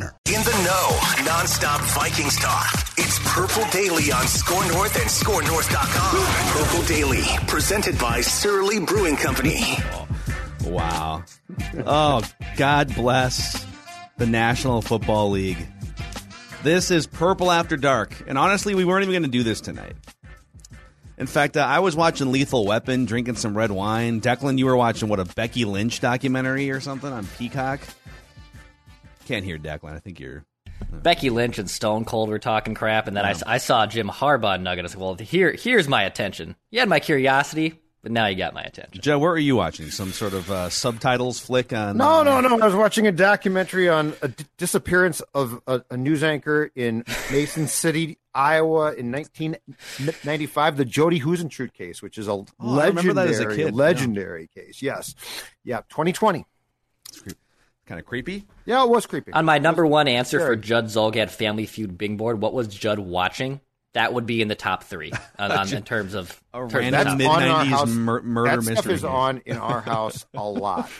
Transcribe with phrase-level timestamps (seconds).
[0.00, 0.88] In the know,
[1.28, 2.72] nonstop Vikings talk.
[2.98, 6.52] It's Purple Daily on Score North and ScoreNorth.com.
[6.52, 9.60] Purple Daily, presented by Surly Brewing Company.
[10.64, 11.24] Wow.
[11.84, 12.22] Oh,
[12.56, 13.66] God bless
[14.18, 15.66] the National Football League.
[16.62, 18.12] This is Purple After Dark.
[18.28, 19.96] And honestly, we weren't even going to do this tonight.
[21.16, 24.20] In fact, uh, I was watching Lethal Weapon, drinking some red wine.
[24.20, 27.80] Declan, you were watching, what, a Becky Lynch documentary or something on Peacock?
[29.28, 29.94] Can't hear Declan.
[29.94, 30.44] I think you're.
[30.90, 34.58] Becky Lynch and Stone Cold were talking crap, and then I, I saw Jim Harbaugh
[34.60, 34.84] nugget.
[34.84, 36.56] I said, "Well, here, here's my attention.
[36.70, 39.90] You had my curiosity, but now you got my attention." Joe, what were you watching?
[39.90, 41.96] Some sort of uh, subtitles flick on?
[41.98, 42.58] No, uh, no, no.
[42.60, 47.04] I was watching a documentary on a d- disappearance of a, a news anchor in
[47.32, 52.46] Mason City, Iowa, in 1995, the Jodi Huisentruit case, which is a Oh,
[52.78, 53.74] I remember that as a legendary, kid.
[53.74, 54.80] legendary case.
[54.80, 55.14] Yes,
[55.64, 56.46] yeah, 2020.
[57.88, 58.44] Kind of creepy.
[58.66, 59.32] Yeah, it was creepy.
[59.32, 60.46] On my number one answer Sure.
[60.48, 63.60] for Judd Zulgad Family Feud Bing Board, what was Judd watching?
[63.94, 67.04] That would be in the top three on, on, in terms of A terms random
[67.06, 67.88] top- mid- on our 90s house.
[67.90, 69.08] mur- murder that stuff mystery is case.
[69.08, 70.90] on in our house a lot.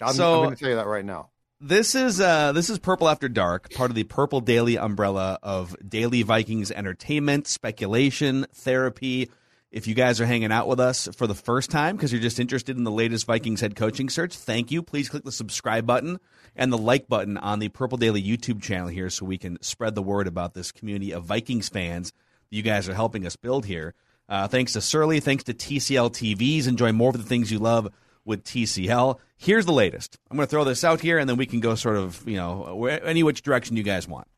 [0.00, 1.30] I'm, So- I'm going to tell you that right now.
[1.60, 5.74] This is uh, this is Purple After Dark, part of the Purple Daily umbrella of
[5.86, 9.28] daily Vikings entertainment, speculation, therapy.
[9.70, 12.40] If you guys are hanging out with us for the first time because you're just
[12.40, 14.82] interested in the latest Vikings head coaching search, thank you.
[14.82, 16.18] Please click the subscribe button
[16.56, 19.94] and the like button on the Purple Daily YouTube channel here so we can spread
[19.94, 23.66] the word about this community of Vikings fans that you guys are helping us build
[23.66, 23.94] here.
[24.26, 26.66] Uh, thanks to Surly, thanks to TCL TVs.
[26.66, 27.92] Enjoy more of the things you love
[28.24, 29.18] with TCL.
[29.36, 30.18] Here's the latest.
[30.30, 32.36] I'm going to throw this out here, and then we can go sort of, you
[32.36, 34.28] know, any which direction you guys want.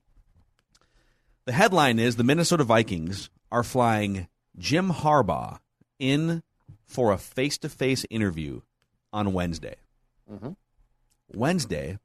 [1.45, 4.29] The headline is the Minnesota Vikings are flying
[4.61, 5.59] Jim Harbaugh
[5.99, 6.43] in
[6.85, 8.61] for a face to face interview
[9.13, 9.77] on Wednesday.
[10.31, 10.51] Mm-hmm.
[11.35, 11.99] Wednesday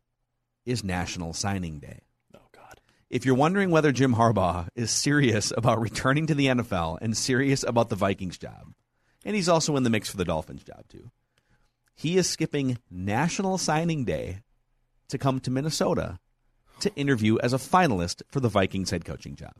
[0.65, 1.99] is National Signing Day.
[2.33, 2.79] Oh God!
[3.09, 7.63] If you're wondering whether Jim Harbaugh is serious about returning to the NFL and serious
[7.63, 8.73] about the Vikings job,
[9.25, 11.11] and he's also in the mix for the Dolphins job too,
[11.93, 14.39] he is skipping National Signing Day
[15.09, 16.19] to come to Minnesota
[16.79, 19.53] to interview as a finalist for the Vikings head coaching job.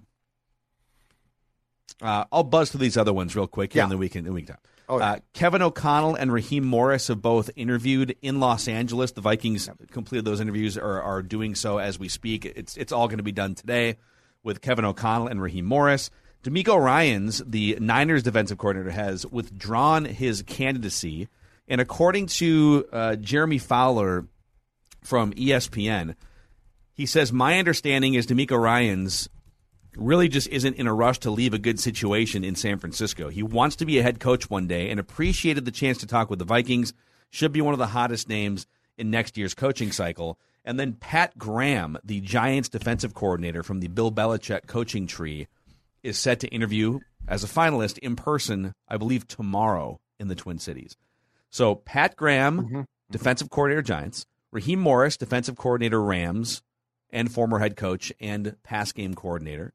[2.01, 3.83] Uh, I'll buzz through these other ones real quick, here, Yeah.
[3.83, 4.45] and then we can then we.
[4.87, 5.11] Oh, yeah.
[5.13, 9.13] uh, Kevin O'Connell and Raheem Morris have both interviewed in Los Angeles.
[9.13, 12.45] The Vikings completed those interviews, or are doing so as we speak.
[12.45, 13.97] It's it's all going to be done today
[14.43, 16.11] with Kevin O'Connell and Raheem Morris.
[16.43, 21.27] DeMeco Ryans, the Niners defensive coordinator, has withdrawn his candidacy,
[21.67, 24.27] and according to uh, Jeremy Fowler
[25.03, 26.13] from ESPN,
[26.93, 29.29] he says, "My understanding is DeMeco Ryans
[29.97, 33.29] really just isn't in a rush to leave a good situation in San Francisco.
[33.29, 36.29] He wants to be a head coach one day and appreciated the chance to talk
[36.29, 36.93] with the Vikings.
[37.29, 38.67] Should be one of the hottest names
[38.97, 43.87] in next year's coaching cycle." And then Pat Graham, the Giants defensive coordinator from the
[43.87, 45.47] Bill Belichick coaching tree,
[46.01, 50.59] is set to interview as a finalist in person, I believe, tomorrow in the Twin
[50.59, 50.97] Cities.
[51.49, 52.81] So Pat Graham, mm-hmm.
[53.11, 56.61] defensive coordinator Giants, Raheem Morris, defensive coordinator Rams,
[57.11, 59.73] and former head coach and pass game coordinator,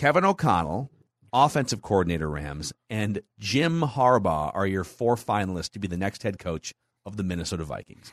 [0.00, 0.90] Kevin O'Connell,
[1.30, 6.38] offensive coordinator Rams, and Jim Harbaugh are your four finalists to be the next head
[6.38, 6.72] coach
[7.04, 8.10] of the Minnesota Vikings.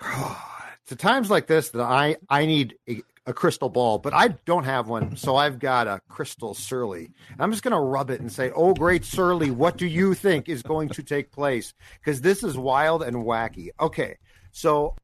[0.00, 4.62] At times like this that I I need a, a crystal ball, but I don't
[4.62, 7.10] have one, so I've got a crystal surly.
[7.32, 10.14] And I'm just going to rub it and say, "Oh, great surly, what do you
[10.14, 13.70] think is going to take place?" Because this is wild and wacky.
[13.80, 14.16] Okay,
[14.52, 14.94] so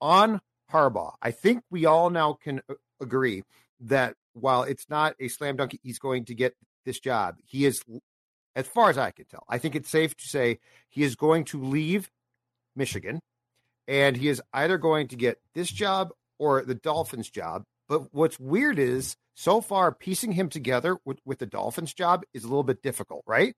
[0.00, 0.40] on
[0.72, 2.60] Harbaugh, I think we all now can
[3.00, 3.42] agree
[3.80, 6.54] that while it's not a slam dunk, he's going to get
[6.84, 7.36] this job.
[7.44, 7.82] He is,
[8.54, 11.44] as far as I can tell, I think it's safe to say he is going
[11.46, 12.10] to leave
[12.74, 13.20] Michigan
[13.88, 17.64] and he is either going to get this job or the Dolphins job.
[17.88, 22.44] But what's weird is so far piecing him together with, with the Dolphins job is
[22.44, 23.54] a little bit difficult, right?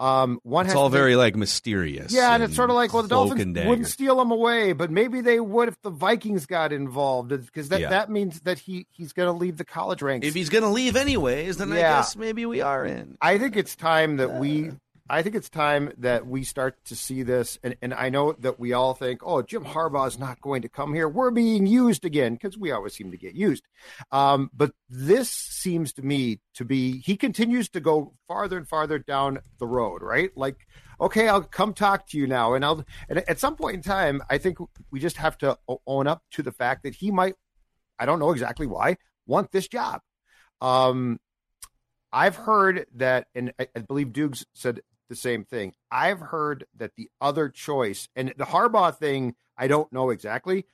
[0.00, 2.10] Um, one It's has all to very like mysterious.
[2.10, 3.68] yeah, and it's sort of like, well, the Dolphins dagger.
[3.68, 7.80] wouldn't steal him away, but maybe they would if the Vikings got involved, because that,
[7.80, 7.90] Yeah.
[7.90, 10.26] that means that he he's going to leave the college ranks.
[10.26, 11.96] If he's going to leave anyways, then I Yeah.
[11.98, 13.18] guess maybe we are in.
[13.20, 14.70] I think it's time that we.
[15.10, 18.60] I think it's time that we start to see this, and, and I know that
[18.60, 21.08] we all think, "Oh, Jim Harbaugh is not going to come here.
[21.08, 23.64] We're being used again," because we always seem to get used.
[24.12, 29.00] Um, but this seems to me to be he continues to go farther and farther
[29.00, 30.30] down the road, right?
[30.36, 30.68] Like,
[31.00, 32.84] okay, I'll come talk to you now, and I'll.
[33.08, 34.58] And at some point in time, I think
[34.92, 35.58] we just have to
[35.88, 37.34] own up to the fact that he might.
[37.98, 38.96] I don't know exactly why
[39.26, 40.02] want this job.
[40.60, 41.18] Um,
[42.12, 44.80] I've heard that, and I, I believe Dukes said
[45.10, 45.74] the same thing.
[45.90, 50.64] I've heard that the other choice, and the Harbaugh thing, I don't know exactly.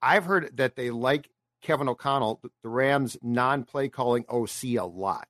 [0.00, 1.30] I've heard that they like
[1.62, 5.28] Kevin O'Connell, the- Rams' non-play calling OC a lot,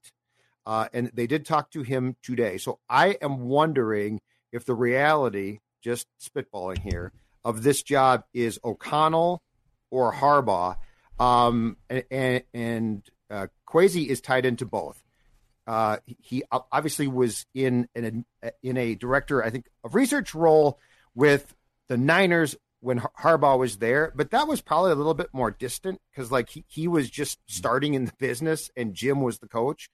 [0.66, 2.58] uh, and they did talk to him today.
[2.58, 4.20] So I am wondering
[4.52, 7.12] if the reality, just spitballing here,
[7.44, 9.42] of this job is O'Connell
[9.90, 10.76] or Harbaugh,
[11.18, 15.02] um, and and, uh, Kwesi is tied into both.
[15.66, 18.24] Uh, he obviously was in an
[18.62, 20.78] in a director, I think, of research role
[21.14, 21.54] with
[21.88, 26.00] the Niners when Harbaugh was there, but that was probably a little bit more distant
[26.10, 29.90] because like he, he was just starting in the business and Jim was the coach.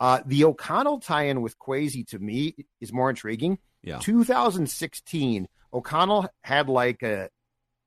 [0.00, 3.58] Uh, the O'Connell tie-in with Kwesi to me is more intriguing.
[3.82, 3.98] Yeah.
[3.98, 7.30] 2016, O'Connell had like a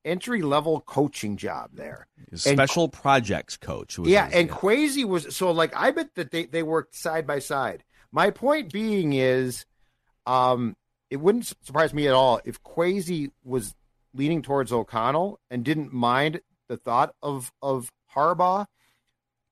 [0.06, 2.08] entry level coaching job there.
[2.30, 3.98] His And- special projects coach.
[4.00, 7.26] was Yeah, his- and Kwesi was so like I bet that they they worked side
[7.28, 7.84] by side.
[8.12, 9.66] My point being is,
[10.26, 10.76] um,
[11.10, 13.74] it wouldn't surprise me at all if Kwesi was
[14.14, 18.66] leaning towards O'Connell and didn't mind the thought of of Harbaugh.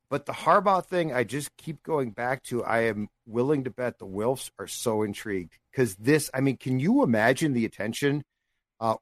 [0.10, 2.64] But the Harbaugh thing, I just keep going back to.
[2.64, 6.32] I am willing to bet the Wilfs are so intrigued because this.
[6.34, 8.24] I mean, can you imagine the attention?
[8.80, 8.96] Uh,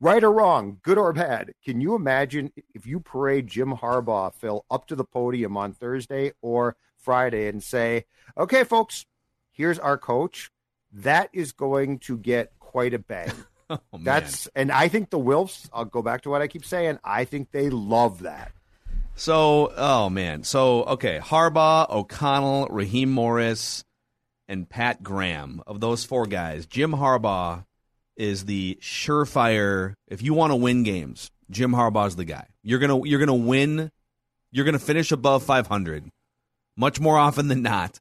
[0.00, 4.64] right or wrong, good or bad, can you imagine if you parade Jim Harbaugh, Phil,
[4.70, 8.06] up to the podium on Thursday or Friday and say,
[8.36, 9.06] okay, folks,
[9.52, 10.50] here's our coach?
[10.92, 13.32] That is going to get quite a bang.
[13.70, 14.00] Oh.
[14.00, 17.24] That's, and I think the Wilfs, I'll go back to what I keep saying, I
[17.24, 18.50] think they love that.
[19.14, 20.42] So, oh man.
[20.42, 23.84] So, okay, Harbaugh, O'Connell, Raheem Morris,
[24.48, 25.62] and Pat Graham.
[25.68, 27.64] Of those four guys, Jim Harbaugh
[28.20, 29.94] is the surefire.
[30.06, 32.46] If you want to win games, Jim Harbaugh's the guy.
[32.62, 33.90] You're gonna you're gonna win.
[34.52, 36.10] You're gonna finish above 500,
[36.76, 37.98] much more often than not,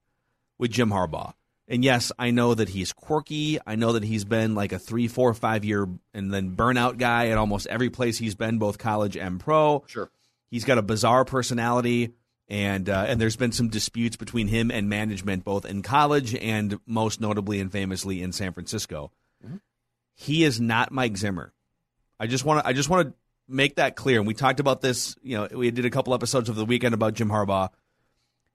[0.57, 1.33] with Jim Harbaugh.
[1.67, 3.59] And yes, I know that he's quirky.
[3.65, 7.27] I know that he's been like a three, four, five year and then burnout guy
[7.27, 9.83] at almost every place he's been, both college and pro.
[9.87, 10.09] Sure.
[10.49, 12.13] He's got a bizarre personality,
[12.49, 16.79] and uh, and there's been some disputes between him and management, both in college and
[16.85, 19.11] most notably and famously in San Francisco.
[20.19, 21.53] He is not Mike Zimmer.
[22.19, 23.13] I just want to I just want to
[23.47, 24.19] make that clear.
[24.19, 25.15] And we talked about this.
[25.21, 27.69] You know, we did a couple episodes of the weekend about Jim Harbaugh.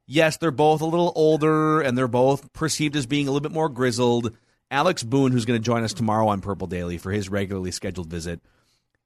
[0.06, 3.54] Yes, they're both a little older, and they're both perceived as being a little bit
[3.54, 4.36] more grizzled.
[4.70, 8.10] Alex Boone, who's going to join us tomorrow on Purple Daily for his regularly scheduled
[8.10, 8.42] visit,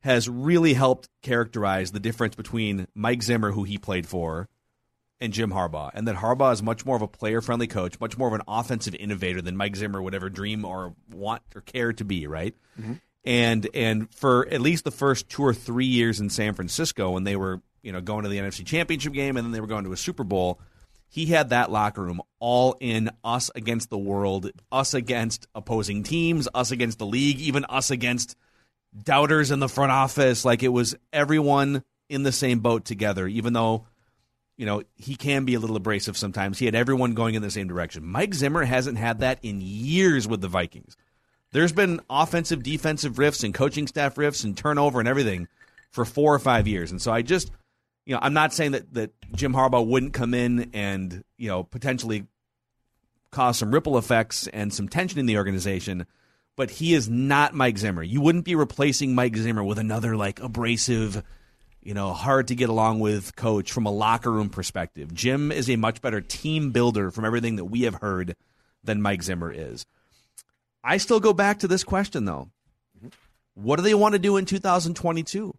[0.00, 4.48] has really helped characterize the difference between Mike Zimmer, who he played for,
[5.20, 5.90] and Jim Harbaugh.
[5.94, 8.42] And that Harbaugh is much more of a player friendly coach, much more of an
[8.46, 12.54] offensive innovator than Mike Zimmer would ever dream or want or care to be, right?
[12.80, 12.94] Mm-hmm.
[13.24, 17.24] And and for at least the first two or three years in San Francisco when
[17.24, 19.84] they were, you know, going to the NFC championship game and then they were going
[19.84, 20.60] to a Super Bowl,
[21.08, 26.48] he had that locker room all in us against the world, us against opposing teams,
[26.54, 28.36] us against the league, even us against
[29.02, 30.44] doubters in the front office.
[30.44, 33.86] Like it was everyone in the same boat together, even though,
[34.58, 36.58] you know, he can be a little abrasive sometimes.
[36.58, 38.04] He had everyone going in the same direction.
[38.04, 40.96] Mike Zimmer hasn't had that in years with the Vikings.
[41.52, 45.46] There's been offensive, defensive rifts and coaching staff rifts and turnover and everything
[45.90, 46.90] for four or five years.
[46.90, 47.52] And so I just,
[48.04, 51.62] you know, I'm not saying that, that Jim Harbaugh wouldn't come in and, you know,
[51.62, 52.26] potentially
[53.30, 56.04] cause some ripple effects and some tension in the organization,
[56.56, 58.02] but he is not Mike Zimmer.
[58.02, 61.22] You wouldn't be replacing Mike Zimmer with another like abrasive,
[61.82, 65.14] you know, hard to get along with coach from a locker room perspective.
[65.14, 68.36] Jim is a much better team builder from everything that we have heard
[68.84, 69.86] than Mike Zimmer is.
[70.82, 72.50] I still go back to this question though.
[73.54, 75.56] What do they want to do in 2022?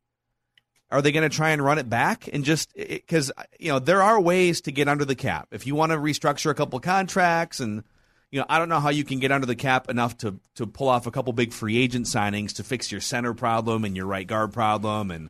[0.92, 4.02] Are they going to try and run it back and just because you know there
[4.02, 7.60] are ways to get under the cap if you want to restructure a couple contracts
[7.60, 7.84] and
[8.32, 10.66] you know I don't know how you can get under the cap enough to to
[10.66, 14.08] pull off a couple big free agent signings to fix your center problem and your
[14.08, 15.30] right guard problem and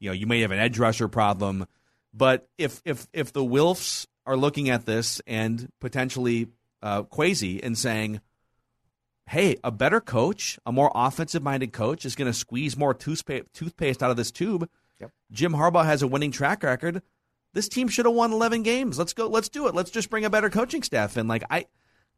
[0.00, 1.66] You know, you may have an edge rusher problem,
[2.12, 6.48] but if if if the Wilfs are looking at this and potentially
[6.82, 8.20] uh, Kwesi and saying,
[9.26, 14.02] "Hey, a better coach, a more offensive-minded coach, is going to squeeze more toothpaste toothpaste
[14.02, 14.68] out of this tube."
[15.00, 15.10] Yep.
[15.30, 17.02] Jim Harbaugh has a winning track record.
[17.52, 18.98] This team should have won 11 games.
[18.98, 19.26] Let's go.
[19.28, 19.74] Let's do it.
[19.74, 21.28] Let's just bring a better coaching staff in.
[21.28, 21.66] Like I,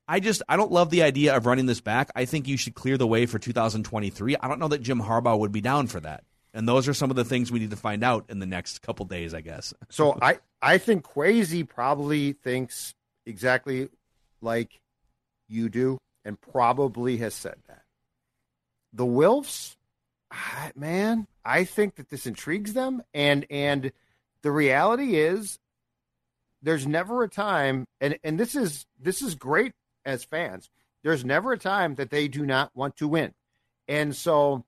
[0.07, 2.11] I just I don't love the idea of running this back.
[2.15, 4.37] I think you should clear the way for 2023.
[4.37, 6.25] I don't know that Jim Harbaugh would be down for that.
[6.54, 8.82] And those are some of the things we need to find out in the next
[8.82, 9.73] couple days, I guess.
[9.88, 12.94] So I I think Kwesi probably thinks
[13.25, 13.88] exactly
[14.40, 14.80] like
[15.49, 17.82] you do, and probably has said that.
[18.92, 19.76] The Wilfs,
[20.76, 23.92] man, I think that this intrigues them, and and
[24.42, 25.59] the reality is,
[26.62, 29.73] there's never a time, and and this is this is great
[30.04, 30.68] as fans.
[31.02, 33.32] There's never a time that they do not want to win,
[33.88, 34.64] and so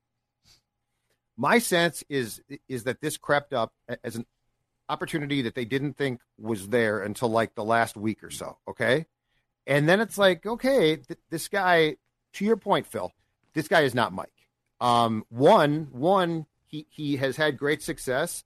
[1.37, 3.73] my sense is is that this crept up
[4.03, 4.27] as an
[4.89, 8.59] opportunity that they didn't think was there until like the last week or so.
[8.69, 9.07] Okay.
[9.67, 11.97] And then it's like, okay, th- this guy,
[12.35, 13.11] to your point, Phil,
[13.55, 14.29] this guy is not Mike.
[14.81, 18.45] Um, one, one, he, he has had great success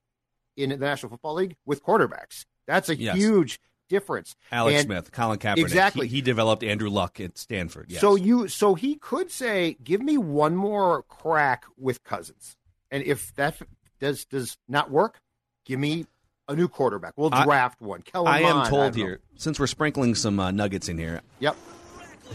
[0.56, 2.44] in the National Football League with quarterbacks.
[2.68, 3.16] That's a Yes.
[3.16, 4.36] huge difference.
[4.52, 5.58] Alex And- Smith, Colin Kaepernick.
[5.58, 6.06] Exactly.
[6.06, 7.86] He, he developed Andrew Luck at Stanford.
[7.88, 8.00] Yes.
[8.00, 12.56] So you so he could say, "Give me one more crack with Cousins,"
[12.90, 13.56] and if that
[14.00, 15.20] does does not work,
[15.64, 16.06] give me
[16.48, 17.14] a new quarterback.
[17.16, 18.02] We'll I- draft one.
[18.02, 19.02] Kellen I am don't told know.
[19.04, 21.20] here, since we're sprinkling some uh, nuggets in here.
[21.40, 21.56] Yep.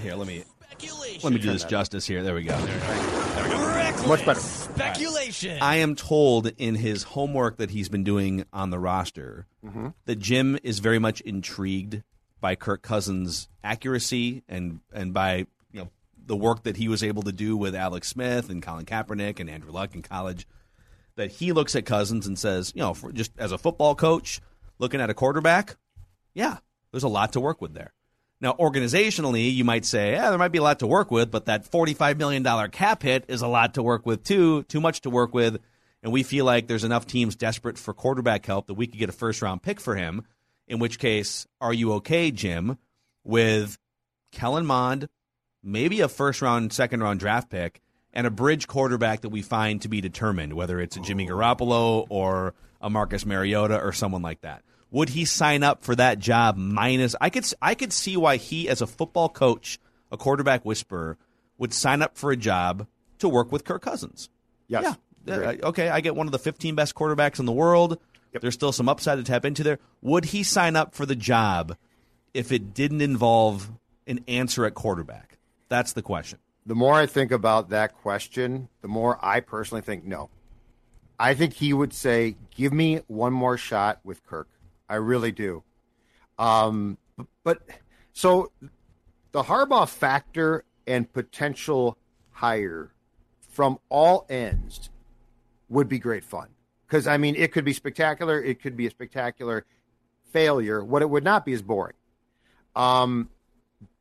[0.02, 0.44] Here, let me
[1.24, 2.24] let me do this justice here.
[2.24, 2.58] There we go.
[4.08, 4.40] Much better.
[4.40, 5.58] Speculation.
[5.62, 9.88] I am told in his homework that he's been doing on the roster Mm-hmm.
[10.06, 12.04] that Jim is very much intrigued
[12.42, 15.46] by Kirk Cousins' accuracy and and by you know
[16.26, 19.50] the work that he was able to do with Alex Smith and Colin Kaepernick and
[19.50, 20.48] Andrew Luck in college.
[21.16, 24.42] That he looks at Cousins and says, you know, just as a football coach
[24.80, 25.78] looking at a quarterback,
[26.34, 26.58] yeah,
[26.92, 27.94] there's a lot to work with there.
[28.42, 31.46] Now, organizationally, you might say, yeah, there might be a lot to work with, but
[31.46, 35.10] that $45 million cap hit is a lot to work with, too, too much to
[35.10, 35.60] work with.
[36.02, 39.08] And we feel like there's enough teams desperate for quarterback help that we could get
[39.08, 40.24] a first round pick for him.
[40.68, 42.78] In which case, are you okay, Jim,
[43.24, 43.78] with
[44.34, 45.08] Kellen Mond,
[45.64, 47.82] maybe a first round, second round draft pick,
[48.14, 52.06] and a bridge quarterback that we find to be determined, whether it's a Jimmy Garoppolo
[52.10, 54.64] or a Marcus Mariota or someone like that.
[54.92, 58.70] Would he sign up for that job minus I could I could see why he
[58.70, 59.80] as a football coach,
[60.12, 61.18] a quarterback whisperer,
[61.58, 62.86] would sign up for a job
[63.20, 64.30] to work with Kirk Cousins.
[64.68, 64.84] Yes.
[65.26, 65.36] Yeah.
[65.36, 67.98] Uh, okay, I get one of the 15 best quarterbacks in the world.
[68.42, 69.80] There's still some upside to tap into there.
[70.02, 71.78] Would he sign up for the job
[72.34, 73.72] if it didn't involve
[74.06, 75.33] an answer at quarterback?
[75.74, 76.38] That's the question.
[76.68, 80.30] The more I think about that question, the more I personally think no.
[81.18, 84.48] I think he would say, "Give me one more shot with Kirk."
[84.88, 85.64] I really do.
[86.38, 87.00] Um,
[87.44, 87.64] but
[88.12, 88.52] so
[89.32, 91.98] the Harbaugh factor and potential
[92.30, 92.92] hire
[93.50, 94.92] from all ends
[95.70, 96.50] would be great fun
[96.86, 98.40] because I mean it could be spectacular.
[98.40, 99.66] It could be a spectacular
[100.32, 100.84] failure.
[100.84, 101.96] What it would not be is boring.
[102.76, 103.32] Um,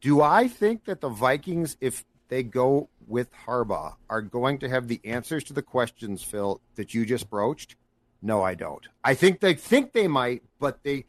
[0.01, 4.89] do I think that the Vikings, if they go with Harbaugh, are going to have
[4.89, 7.77] the answers to the questions, Phil, that you just broached?
[8.23, 8.87] No, I don't.
[9.03, 11.05] I think they think they might, but they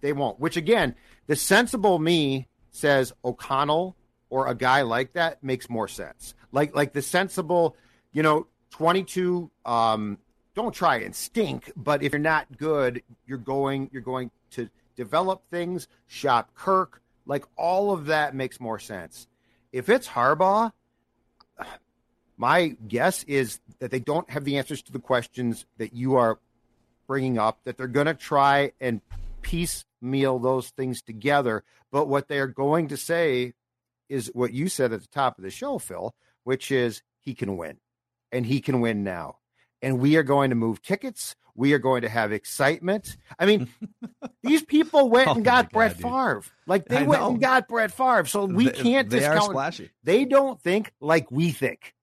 [0.00, 0.40] they won't.
[0.40, 0.94] Which again,
[1.26, 3.96] the sensible me says O'Connell
[4.30, 6.34] or a guy like that makes more sense.
[6.52, 7.76] Like like the sensible,
[8.12, 9.50] you know, twenty two.
[9.64, 10.18] Um,
[10.54, 15.42] don't try and stink, but if you're not good, you're going you're going to develop
[15.50, 15.86] things.
[16.06, 19.26] Shop Kirk, like all of that makes more sense.
[19.72, 20.72] If it's Harbaugh,
[22.36, 26.38] my guess is that they don't have the answers to the questions that you are
[27.06, 29.00] bringing up, that they're going to try and
[29.42, 31.64] piecemeal those things together.
[31.90, 33.54] But what they're going to say
[34.08, 36.14] is what you said at the top of the show, Phil,
[36.44, 37.78] which is he can win
[38.30, 39.38] and he can win now.
[39.82, 41.36] And we are going to move tickets.
[41.56, 43.16] We are going to have excitement.
[43.38, 43.68] I mean,
[44.42, 46.04] these people went Oh and got God, Brett dude.
[46.04, 47.30] we Like they I went know.
[47.30, 48.26] and got Brett Favre.
[48.26, 49.50] So we They- can't they are discount.
[49.52, 49.90] splashy.
[50.04, 51.94] They don't think like we think,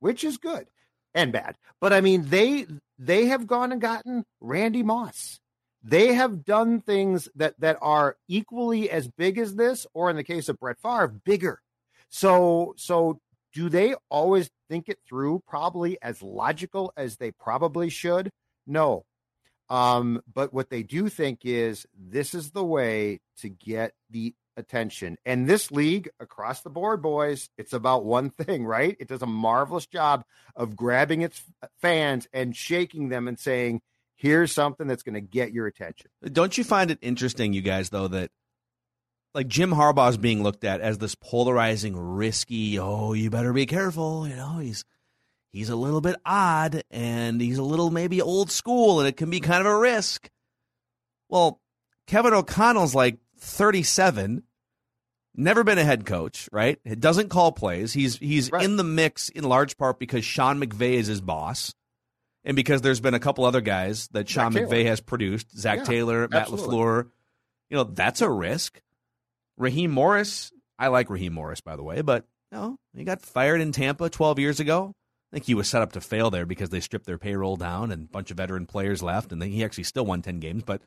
[0.00, 0.66] which is good
[1.14, 1.56] and bad.
[1.80, 2.66] But I mean, they
[2.98, 5.40] they have gone and gotten Randy Moss.
[5.82, 10.24] They have done things that that are equally as big as this, or in the
[10.24, 11.60] case of Brett Favre, bigger.
[12.08, 13.20] So so
[13.52, 18.30] do they always think it through probably as logical as they probably should?
[18.66, 19.04] No.
[19.68, 25.16] Um, but what they do think is this is the way to get the attention.
[25.24, 28.96] And this league across the board, boys, it's about one thing, right?
[28.98, 31.42] It does a marvelous job of grabbing its
[31.80, 33.82] fans and shaking them and saying,
[34.18, 36.10] Here's something that's going to get your attention.
[36.24, 38.30] Don't you find it interesting, you guys, though, that
[39.34, 42.78] like Jim Harbaugh is being looked at as this polarizing, risky.
[42.78, 44.26] Oh, you better be careful.
[44.26, 44.86] You know, he's
[45.56, 49.30] he's a little bit odd and he's a little maybe old school, and it can
[49.30, 50.28] be kind of a risk.
[51.28, 51.60] Well,
[52.06, 54.42] Kevin O'Connell's like 37,
[55.34, 56.78] never been a head coach, right?
[56.84, 57.92] It doesn't call plays.
[57.92, 58.64] He's he's Right.
[58.64, 61.74] in the mix in large part because Sean McVay is his boss.
[62.44, 64.88] And because there's been a couple other guys that Sean Zach McVay Taylor.
[64.90, 66.76] has produced, Zach Yeah, Taylor, Matt absolutely.
[66.76, 67.10] LaFleur,
[67.70, 68.80] you know, that's a risk.
[69.56, 73.60] Raheem Morris, I like Raheem Morris, by the way, but you know, he got fired
[73.60, 74.94] in Tampa 12 years ago.
[75.36, 77.92] I think he was set up to fail there because they stripped their payroll down
[77.92, 80.62] and a bunch of veteran players left, and then he actually still won 10 games,
[80.62, 80.80] but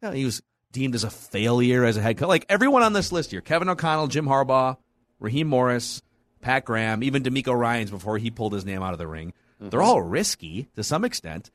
[0.00, 2.28] you know, he was deemed as a failure as a head coach.
[2.28, 4.76] Like everyone on this list here Kevin O'Connell, Jim Harbaugh,
[5.18, 6.02] Raheem Morris,
[6.40, 9.32] Pat Graham, even DeMeco Ryans before he pulled his name out of the ring.
[9.60, 9.70] Mm-hmm.
[9.70, 11.50] They're all risky to some extent.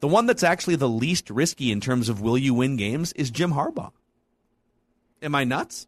[0.00, 3.30] The one that's actually the least risky in terms of will you win games is
[3.30, 3.92] Jim Harbaugh.
[5.22, 5.86] Am I nuts?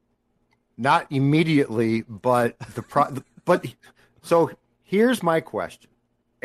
[0.79, 3.67] Not immediately, but the pro- but
[4.23, 5.91] so here's my question.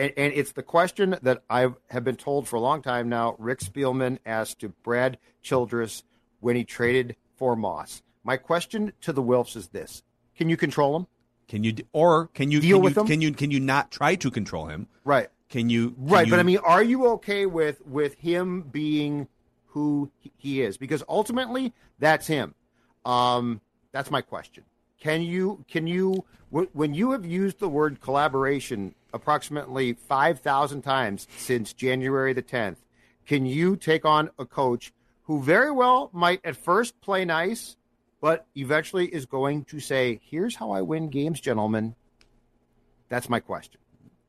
[0.01, 3.35] And, and it's the question that I have been told for a long time now.
[3.37, 6.01] Rick Spielman asked to Brad Childress
[6.39, 8.01] when he traded for Moss.
[8.23, 10.01] My question to the Wilfs is this:
[10.35, 11.07] Can you control him?
[11.47, 13.07] Can you or can you Deal can with you, him?
[13.07, 14.87] Can you can you not try to control him?
[15.03, 15.29] Right.
[15.49, 19.27] Can you can Right, but I mean, are you okay with with him being
[19.67, 20.77] who he- he is?
[20.77, 22.55] Because ultimately, that's him.
[23.05, 24.63] Um, that's my question.
[24.99, 31.27] Can you can you when you have used the word collaboration approximately five thousand times
[31.37, 32.79] since January the tenth?
[33.25, 37.77] Can you take on a coach who very well might at first play nice,
[38.19, 41.95] but eventually is going to say, "Here's how I win games, gentlemen."
[43.09, 43.79] That's my question.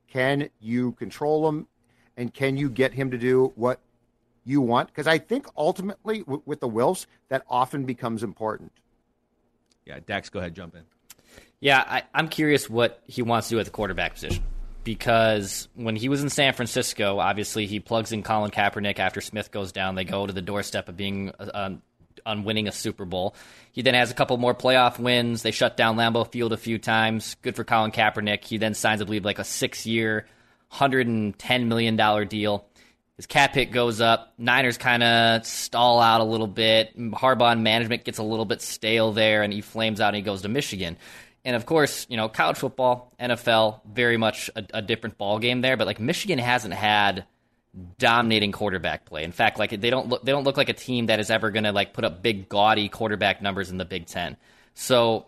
[0.09, 1.69] Can you control him,
[2.17, 3.81] and can you get him to do what
[4.45, 4.89] you want?
[4.89, 8.73] Because I think ultimately w- with the Wilfs, that often becomes important.
[9.87, 10.83] yeah, Dax, go ahead, jump in.
[11.61, 14.43] Yeah, I, I'm curious what he wants to do at the quarterback position.
[14.85, 19.53] Because when he was in San Francisco, obviously he plugs in Colin Kaepernick after Smith
[19.53, 19.95] goes down.
[19.95, 21.83] They go to the doorstep of being um,
[22.27, 23.35] on winning a Super Bowl.
[23.73, 25.43] He then has a couple more playoff wins.
[25.43, 27.37] They shut down Lambeau Field a few times.
[27.43, 28.45] Good for Colin Kaepernick.
[28.45, 30.27] He then signs, I believe, like a six-year,
[30.73, 32.67] $110 million deal.
[33.17, 34.33] His cap hit goes up.
[34.39, 36.97] Niners kind of stall out a little bit.
[36.99, 40.43] Harbaugh management gets a little bit stale there, and he flames out and he goes
[40.43, 40.97] to Michigan.
[41.45, 45.61] And of course, you know, college football, NFL, very much a, a different ball game
[45.61, 45.77] there.
[45.77, 47.27] But like Michigan hasn't had
[47.99, 49.25] dominating quarterback play.
[49.25, 51.51] In fact, like they don't look they don't look like a team that is ever
[51.51, 54.37] going to like put up big gaudy quarterback numbers in the Big 10.
[54.75, 55.27] So,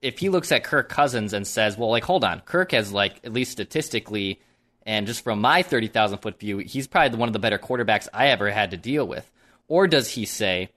[0.00, 3.20] if he looks at Kirk Cousins and says, "Well, like hold on, Kirk has like
[3.24, 4.40] at least statistically
[4.86, 8.28] and just from my 30,000 foot view, he's probably one of the better quarterbacks I
[8.28, 9.30] ever had to deal with."
[9.66, 10.70] Or does he say,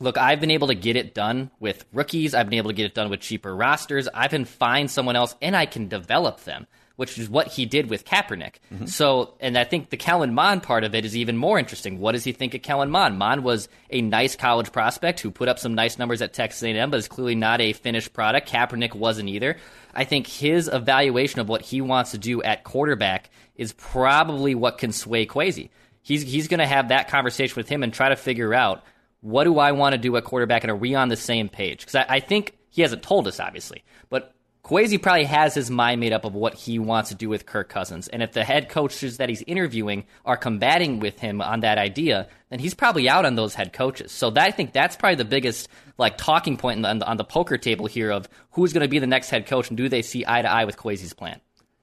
[0.00, 2.34] Look, I've been able to get it done with rookies.
[2.34, 4.08] I've been able to get it done with cheaper rosters.
[4.12, 7.88] I can find someone else and I can develop them, which is what he did
[7.88, 8.54] with Kaepernick.
[8.72, 8.86] Mm-hmm.
[8.86, 12.00] So, and I think the Kellen Mond part of it is even more interesting.
[12.00, 13.18] What does he think of Kellen Mond?
[13.18, 16.90] Mond was a nice college prospect who put up some nice numbers at Texas A&M,
[16.90, 18.48] but is clearly not a finished product.
[18.48, 19.56] Kaepernick wasn't either.
[19.94, 24.78] I think his evaluation of what he wants to do at quarterback is probably what
[24.78, 25.70] can sway Kwesi.
[26.02, 28.84] He's he's going to have that conversation with him and try to figure out
[29.24, 31.80] what do I want to do at quarterback, and are we on the same page?
[31.80, 35.98] Because I, I think he hasn't told us, obviously, but Kwesi probably has his mind
[35.98, 38.06] made up of what he wants to do with Kirk Cousins.
[38.08, 42.28] And if the head coaches that he's interviewing are combating with him on that idea,
[42.50, 44.12] then he's probably out on those head coaches.
[44.12, 47.24] So that, I think that's probably the biggest like talking point on the, on the
[47.24, 50.02] poker table here of who's going to be the next head coach and do they
[50.02, 51.40] see eye to eye with Kwesi's plan.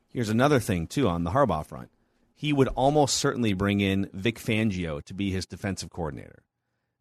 [0.10, 1.90] Here's another thing too on the Harbaugh front.
[2.36, 6.44] He would almost certainly bring in Vic Fangio to be his defensive coordinator.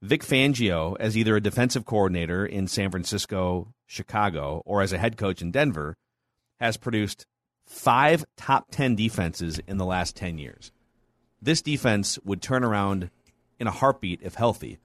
[0.03, 5.19] Vic Fangio, as either a defensive coordinator in San Francisco, Chicago, or as a head
[5.19, 5.97] coach in Denver,
[6.59, 7.27] has produced
[7.67, 10.73] five top 10 defenses in the last 10 years.
[11.43, 13.11] This defense would turn around
[13.59, 14.79] in a heartbeat if healthy.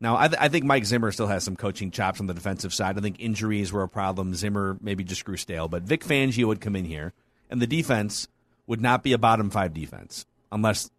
[0.00, 2.74] Now, I, th- I think Mike Zimmer still has some coaching chops on the defensive
[2.74, 2.96] side.
[2.96, 4.34] I think injuries were a problem.
[4.34, 7.12] Zimmer maybe just grew stale, but Vic Fangio would come in here,
[7.50, 8.28] and the defense
[8.66, 10.90] would not be a bottom five defense unless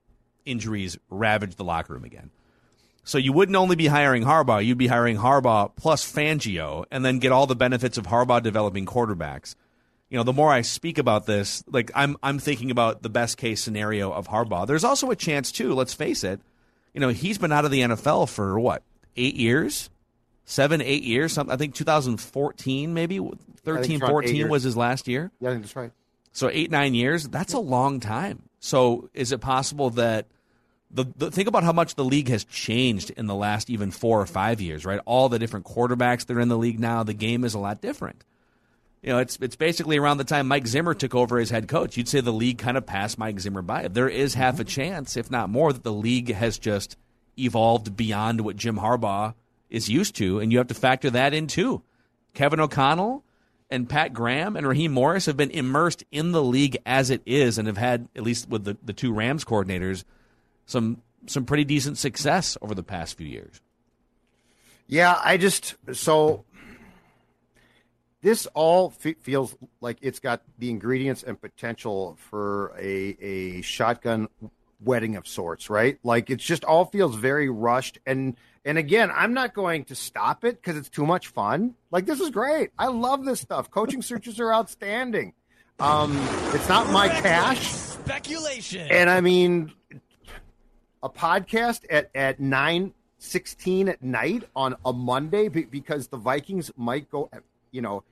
[0.46, 2.32] injuries ravaged the locker room again.
[3.06, 7.20] So you wouldn't only be hiring Harbaugh, you'd be hiring Harbaugh plus Fangio, and then
[7.20, 9.54] get all the benefits of Harbaugh developing quarterbacks.
[10.10, 13.38] You know, the more I speak about this, like I'm I'm thinking about the best
[13.38, 14.65] case scenario of Harbaugh.
[14.65, 16.41] There's also a chance too, let's face it.
[16.94, 18.82] You know, he's been out of the NFL for what,
[19.15, 19.91] eight years?
[20.46, 21.32] Seven, eight years?
[21.34, 25.32] Something I think 2014, maybe 13, it's around eight 14 was his last year.
[25.39, 25.91] Yeah, I think that's right.
[26.32, 28.44] So eight, nine years, that's a long time.
[28.60, 30.26] So is it possible that
[30.91, 34.21] the, the think about how much the league has changed in the last even four
[34.21, 35.00] or five years, right?
[35.06, 37.82] All the different quarterbacks that are in the league now, the game is a lot
[37.82, 38.24] different.
[39.02, 41.95] You know, it's it's basically around the time Mike Zimmer took over as head coach.
[41.95, 43.88] You'd say the league kind of passed Mike Zimmer by.
[43.88, 44.69] There is half a mm-hmm.
[44.69, 46.98] chance, if not more, that the league has just
[47.38, 49.36] evolved beyond what Jim Harbaugh
[49.69, 51.84] is used to, and you have to factor that in too.
[52.34, 53.24] Kevin O'Connell
[53.69, 57.58] and Pat Graham and Raheem Morris have been immersed in the league as it is,
[57.58, 60.04] and have had at least with the, the two Rams coordinators
[60.65, 63.62] some some pretty decent success over the past few years.
[64.88, 66.45] Yeah, I just so
[68.21, 74.28] this all f- feels like it's got the ingredients and potential for a a shotgun
[74.80, 75.97] wedding of sorts, right?
[76.04, 78.36] Like it's just all feels very rushed and
[78.67, 81.75] and again, I'm not going to stop it because it's too much fun.
[81.91, 82.71] Like this is great.
[82.78, 83.69] I love this stuff.
[83.69, 85.34] Coaching searches are outstanding.
[85.80, 86.17] Um,
[86.54, 89.73] it's not my cash speculation, and I mean
[91.06, 97.10] a podcast at at nine sixteen at night on a Monday because the Vikings might
[97.12, 97.30] go,
[97.72, 98.04] you know,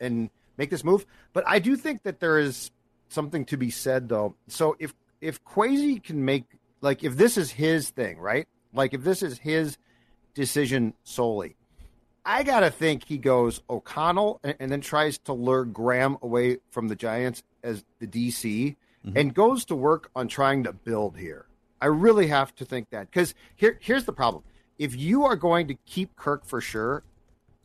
[0.00, 1.06] and make this move.
[1.32, 2.72] But I do think that there is
[3.08, 4.34] something to be said though.
[4.48, 6.44] So if if Kwesi can make
[6.80, 8.48] like if this is his thing, right?
[8.72, 9.78] Like if this is his
[10.34, 11.54] decision solely,
[12.24, 16.88] I gotta think he goes O'Connell and, and then tries to lure Graham away from
[16.88, 18.74] the Giants as the DC
[19.06, 19.16] mm-hmm.
[19.16, 21.46] and goes to work on trying to build here.
[21.84, 24.42] I really have to think that because here here's the problem:
[24.78, 27.04] if you are going to keep Kirk for sure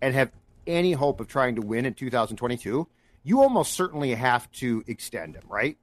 [0.02, 0.34] and have
[0.68, 2.86] any hope of trying to win in 2022,
[3.24, 5.78] you almost certainly have to extend him, right?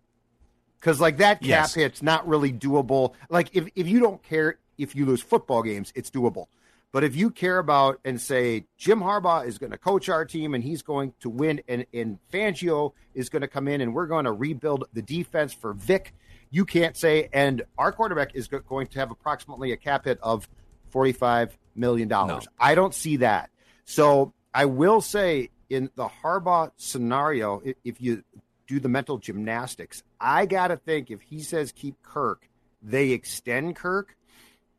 [0.78, 1.72] Because like that cap yes.
[1.72, 3.14] hit's not really doable.
[3.30, 6.48] Like if if you don't care if you lose football games, it's doable.
[6.92, 10.54] But if you care about and say Jim Harbaugh is going to coach our team
[10.54, 14.06] and he's going to win, and, and Fangio is going to come in and we're
[14.06, 16.12] going to rebuild the defense for Vic,
[16.50, 20.48] you can't say, and our quarterback is going to have approximately a cap hit of
[20.92, 22.08] $45 million.
[22.08, 22.40] No.
[22.58, 23.50] I don't see that.
[23.84, 28.22] So I will say in the Harbaugh scenario, if you
[28.66, 32.48] do the mental gymnastics, I got to think if he says keep Kirk,
[32.82, 34.16] they extend Kirk.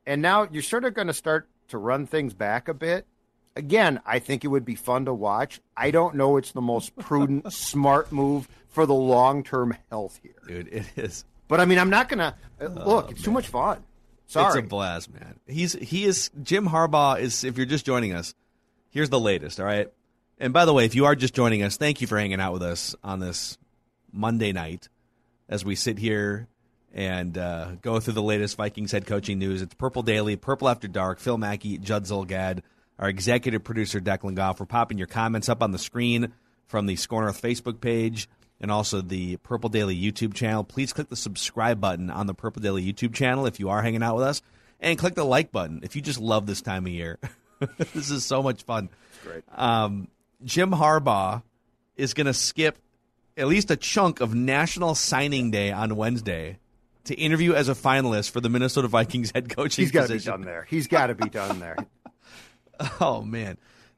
[0.05, 3.05] And now you're sort of going to start to run things back a bit.
[3.55, 5.59] Again, I think it would be fun to watch.
[5.75, 10.35] I don't know it's the most prudent, smart move for the long term health here.
[10.47, 11.25] Dude, it is.
[11.47, 13.23] But I mean, I'm not going to uh, look, oh, it's man.
[13.23, 13.83] too much fun.
[14.25, 14.47] Sorry.
[14.47, 15.39] It's a blast, man.
[15.47, 18.35] He's he is Jim Harbaugh is if you're just joining us,
[18.97, 19.91] Here's the latest, all right?
[20.39, 22.53] And by the way, if you are just joining us, thank you for hanging out
[22.53, 23.57] with us on this
[24.11, 24.89] Monday night
[25.49, 26.47] as we sit here
[26.93, 29.61] and uh, go through the latest Vikings head coaching news.
[29.61, 32.61] It's Purple Daily, Purple After Dark, Phil Mackey, Judd Zulgad,
[32.97, 34.59] our executive producer, Declan Goff.
[34.59, 36.33] We're popping your comments up on the screen
[36.65, 38.27] from the Score North Facebook page
[38.59, 40.63] and also the Purple Daily YouTube channel.
[40.63, 44.03] Please click the subscribe button on the Purple Daily YouTube channel if you are hanging
[44.03, 44.41] out with us,
[44.79, 47.19] and click the like button if you just love this time of year.
[47.93, 48.89] this is so much fun.
[49.23, 49.43] great.
[49.55, 50.07] Um,
[50.43, 51.41] Jim Harbaugh
[51.95, 52.77] is going to skip
[53.35, 56.59] at least a chunk of National Signing Day on Wednesday
[57.05, 60.19] to interview as a finalist for the Minnesota Vikings head coaching He's got to be
[60.19, 60.65] done there.
[60.69, 61.77] He's got to be done there.
[63.01, 63.57] oh, man.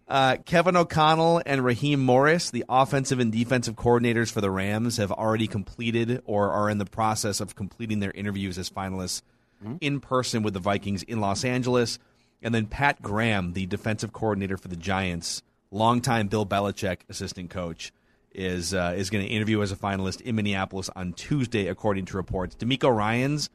[0.09, 5.11] Uh, Kevin O'Connell and Raheem Morris, the offensive and defensive coordinators for the Rams, have
[5.11, 9.21] already completed or are in the process of completing their interviews as finalists
[9.63, 9.75] mm-hmm.
[9.81, 11.99] in person with the Vikings in Los Angeles.
[12.41, 17.93] And then Pat Graham, the defensive coordinator for the Giants, longtime Bill Belichick assistant coach,
[18.33, 22.17] is uh, is going to interview as a finalist in Minneapolis on Tuesday, according to
[22.17, 22.55] reports.
[22.55, 23.51] DeMeco Ryans,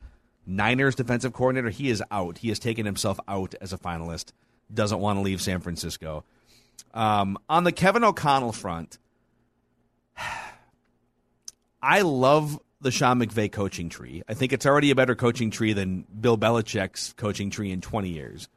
[0.46, 2.38] Niners defensive coordinator, he is out.
[2.38, 4.32] He has taken himself out as a finalist.
[4.72, 6.24] Doesn't want to leave San Francisco.
[6.92, 8.98] Um, on the Kevin O'Connell front,
[11.82, 14.22] I love the Sean McVay coaching tree.
[14.28, 18.10] I think it's already a better coaching tree than Bill Belichick's coaching tree in 20
[18.10, 18.48] years.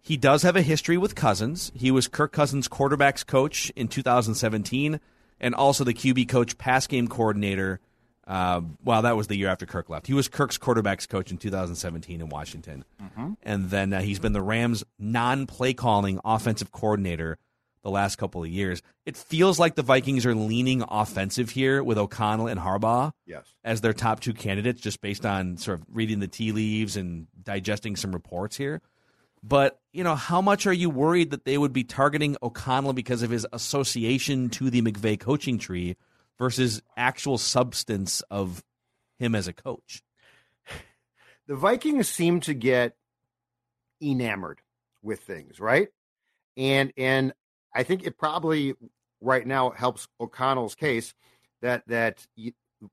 [0.00, 1.70] He does have a history with Cousins.
[1.74, 5.00] He was Kirk Cousins' quarterbacks coach in 2017
[5.40, 7.80] and also the QB coach, pass game coordinator.
[8.28, 10.06] Uh, well, that was the year after Kirk left.
[10.06, 12.84] He was Kirk's quarterbacks coach in 2017 in Washington.
[13.02, 13.32] Mm-hmm.
[13.42, 17.38] And then uh, he's been the Rams' non play calling offensive coordinator
[17.82, 18.82] the last couple of years.
[19.06, 23.46] It feels like the Vikings are leaning offensive here with O'Connell and Harbaugh yes.
[23.64, 27.28] as their top two candidates, just based on sort of reading the tea leaves and
[27.42, 28.82] digesting some reports here.
[29.42, 33.22] But, you know, how much are you worried that they would be targeting O'Connell because
[33.22, 35.96] of his association to the McVay coaching tree
[36.38, 38.62] versus actual substance of
[39.18, 40.02] him as a coach?
[41.46, 42.94] The Vikings seem to get
[44.02, 44.60] enamored
[45.02, 45.88] with things, right?
[46.56, 47.32] And and
[47.74, 48.74] I think it probably
[49.20, 51.14] right now helps O'Connell's case
[51.62, 52.26] that that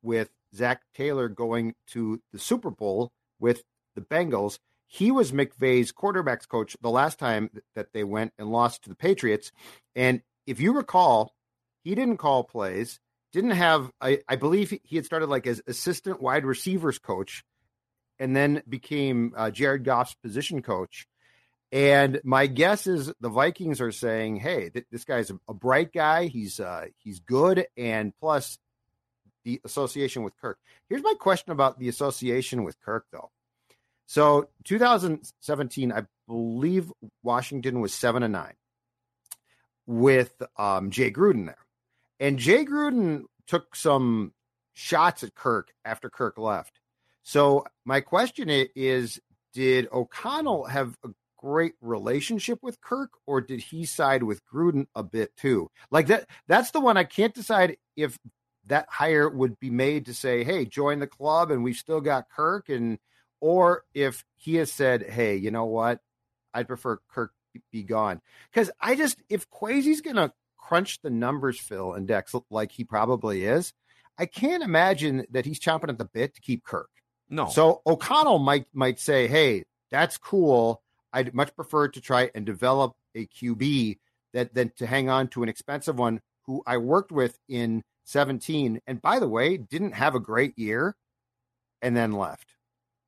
[0.02, 3.64] with Zach Taylor going to the Super Bowl with
[3.96, 4.60] the Bengals.
[4.88, 8.96] He was McVay's quarterbacks coach the last time that they went and lost to the
[8.96, 9.52] Patriots.
[9.96, 11.34] And if you recall,
[11.84, 13.00] he didn't call plays,
[13.36, 17.44] didn't have, I, I believe he had started like as assistant wide receivers coach
[18.18, 21.06] and then became uh, Jared Goff's position coach.
[21.70, 26.28] And my guess is the Vikings are saying, "Hey, th- this guy's a, bright guy.
[26.28, 28.58] He's uh, he's good, and plus
[29.44, 33.32] the association with Kirk." Here's my question about the association with Kirk, though.
[34.06, 36.94] So 2017, I believe
[37.24, 38.54] Washington was seven and nine
[39.86, 41.65] with um, Jay Gruden there,
[42.20, 44.34] and Jay Gruden took some
[44.74, 46.80] shots at Kirk after Kirk left.
[47.24, 49.20] So my question is,
[49.54, 55.04] did O'Connell have a great relationship with Kirk, or did he side with Gruden a
[55.04, 55.70] bit too?
[55.92, 56.28] Like that.
[56.48, 58.18] That's the one I can't decide if
[58.68, 62.30] that hire would be made to say, "Hey, join the club," and we've still got
[62.30, 63.00] Kirk, and
[63.40, 66.00] or if he has said, "Hey, you know what?
[66.54, 67.32] I'd prefer Kirk
[67.72, 70.34] be gone." Because I just, if Kwesi's going to
[70.66, 73.74] crunch the numbers, Phil and Dex, like he probably is,
[74.18, 76.90] I can't imagine that he's chomping at the bit to keep Kirk.
[77.30, 77.48] No.
[77.50, 80.82] So O'Connell might might say, "Hey, that's cool.
[81.12, 83.98] I'd much prefer to try and develop a QB
[84.34, 88.82] that than to hang on to an expensive one who I worked with in 17
[88.86, 90.96] and by the way didn't have a great year
[91.82, 92.56] and then left.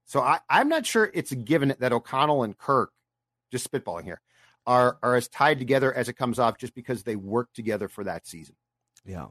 [0.06, 2.92] So I, I'm not sure it's a given that O'Connell and Kirk,
[3.52, 4.22] just spitballing here,
[4.68, 8.04] are are as tied together as it comes off just because they work together for
[8.04, 8.56] that season.
[9.06, 9.28] Yeah.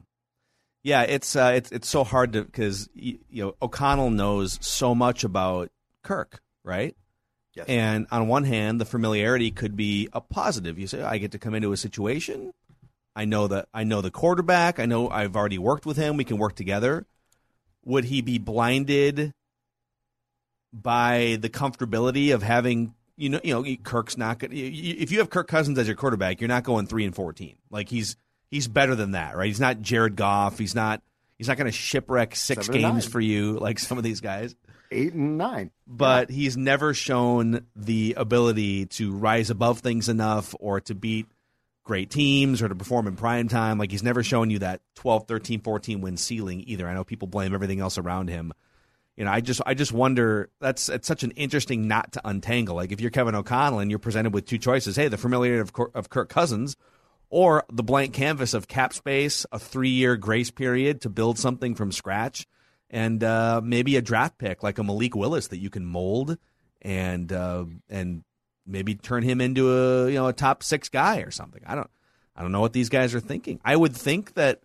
[0.83, 5.23] Yeah, it's uh, it's it's so hard to because you know O'Connell knows so much
[5.23, 5.69] about
[6.03, 6.95] Kirk, right?
[7.55, 7.65] Yes.
[7.67, 10.77] And on one hand, the familiarity could be a positive.
[10.77, 12.53] You say, I get to come into a situation.
[13.15, 14.79] I know that I know the quarterback.
[14.79, 16.17] I know I've already worked with him.
[16.17, 17.05] We can work together.
[17.83, 19.33] Would he be blinded
[20.71, 25.29] by the comfortability of having you know you know Kirk's not going if you have
[25.29, 27.55] Kirk Cousins as your quarterback, you're not going 3 and 14.
[27.69, 28.15] Like he's
[28.49, 29.47] he's better than that, right?
[29.47, 30.57] He's not Jared Goff.
[30.57, 31.01] He's not
[31.37, 34.55] he's not going to shipwreck 6 Seven games for you like some of these guys
[34.91, 35.71] Eight and nine.
[35.85, 41.27] but he's never shown the ability to rise above things enough or to beat
[41.83, 43.77] great teams or to perform in prime time.
[43.77, 46.87] Like he's never shown you that 12, 13, 14 win ceiling either.
[46.87, 48.53] I know people blame everything else around him.
[49.17, 52.75] You know, I just I just wonder that's it's such an interesting knot to untangle.
[52.75, 55.73] Like if you're Kevin O'Connell and you're presented with two choices, hey, the familiarity of,
[55.95, 56.77] of Kirk Cousins
[57.31, 61.73] or the blank canvas of cap space, a three year grace period to build something
[61.73, 62.45] from scratch,
[62.91, 66.37] and uh, maybe a draft pick like a Malik Willis that you can mold
[66.83, 68.23] and uh, and
[68.67, 71.63] maybe turn him into a you know a top six guy or something.
[71.65, 71.89] I don't
[72.35, 73.59] I don't know what these guys are thinking.
[73.65, 74.61] I would think that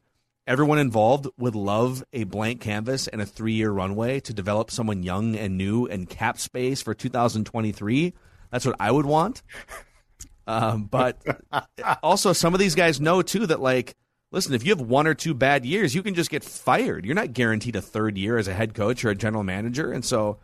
[0.46, 5.02] everyone involved would love a blank canvas and a three year runway to develop someone
[5.02, 8.12] young and new and cap space for 2023.
[8.50, 9.42] That's what I would want.
[10.46, 11.22] Um, but
[12.02, 13.94] also, some of these guys know too that like,
[14.31, 17.07] listen, if you have one or two bad years, you can just get fired.
[17.07, 20.05] You're not guaranteed a third year as a head coach or a general manager, and
[20.05, 20.38] so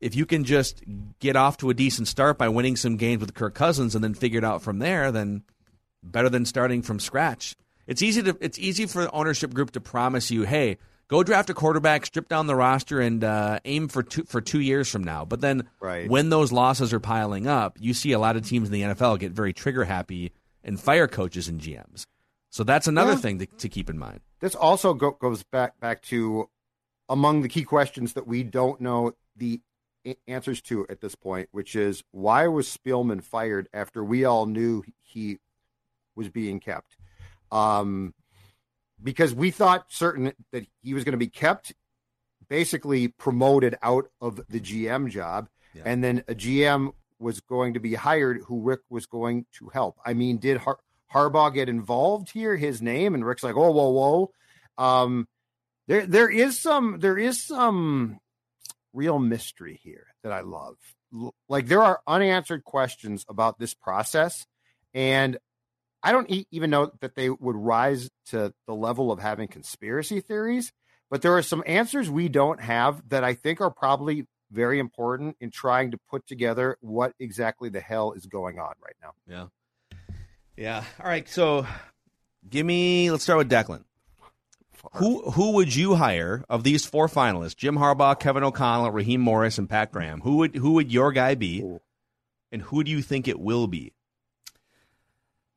[0.00, 0.82] if you can just
[1.20, 4.14] get off to a decent start by winning some games with Kirk Cousins and then
[4.14, 5.42] figure it out from there, then
[6.02, 7.56] better than starting from scratch.
[7.86, 11.50] It's easy to it's easy for the ownership group to promise you, hey, go draft
[11.50, 15.04] a quarterback, strip down the roster, and uh, aim for two for two years from
[15.04, 15.24] now.
[15.24, 16.08] But then Right.
[16.08, 19.18] when those losses are piling up, you see a lot of teams in the NFL
[19.18, 20.32] get very trigger happy
[20.64, 22.06] and fire coaches and GMs.
[22.50, 23.18] So that's another Yeah.
[23.18, 24.20] thing to, to keep in mind.
[24.40, 26.48] This also go, goes back back to
[27.08, 29.60] among the key questions that we don't know the
[30.26, 34.82] answers to at this point, which is why was Spielman fired after we all knew
[35.02, 35.38] he
[36.16, 36.96] was being kept?
[37.50, 38.14] Um,
[39.02, 41.72] because we thought certain that he was going to be kept,
[42.48, 45.82] basically promoted out of the GM job, Yeah.
[45.84, 49.96] and then a GM was going to be hired who Rick was going to help.
[50.04, 50.80] I mean, did Har-
[51.12, 52.56] Harbaugh get involved here?
[52.56, 54.32] His name and Rick's like, oh, whoa, whoa.
[54.78, 55.28] Um,
[55.88, 58.18] there, there is some, there is some
[58.92, 60.76] real mystery here that I love.
[61.14, 64.46] L- Like there are unanswered questions about this process,
[64.94, 65.38] and
[66.06, 70.20] I don't e- even know that they would rise to the level of having conspiracy
[70.20, 70.72] theories.
[71.10, 75.36] But there are some answers we don't have that I think are probably very important
[75.40, 79.12] in trying to put together what exactly the hell is going on right now.
[79.26, 80.06] Yeah.
[80.56, 80.84] Yeah.
[81.00, 81.28] All right.
[81.28, 81.66] So
[82.48, 83.82] give me let's start with Declan.
[84.94, 87.56] Who who would you hire of these four finalists?
[87.56, 90.20] Jim Harbaugh, Kevin O'Connell, Raheem Morris, and Pat Graham.
[90.20, 91.64] Who would who would your guy be?
[92.52, 93.92] And who do you think it will be?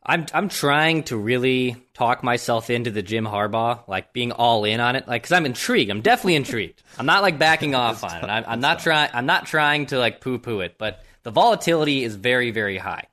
[0.10, 4.80] I'm I'm trying to really talk myself into the Jim Harbaugh, like being all in
[4.80, 5.92] on it, like because I'm intrigued.
[5.92, 6.82] I'm definitely intrigued.
[6.98, 8.28] I'm not like backing off on it.
[8.28, 9.12] I'm, I'm not trying.
[9.14, 13.04] I'm not trying to like poo poo it, but the volatility is very very high.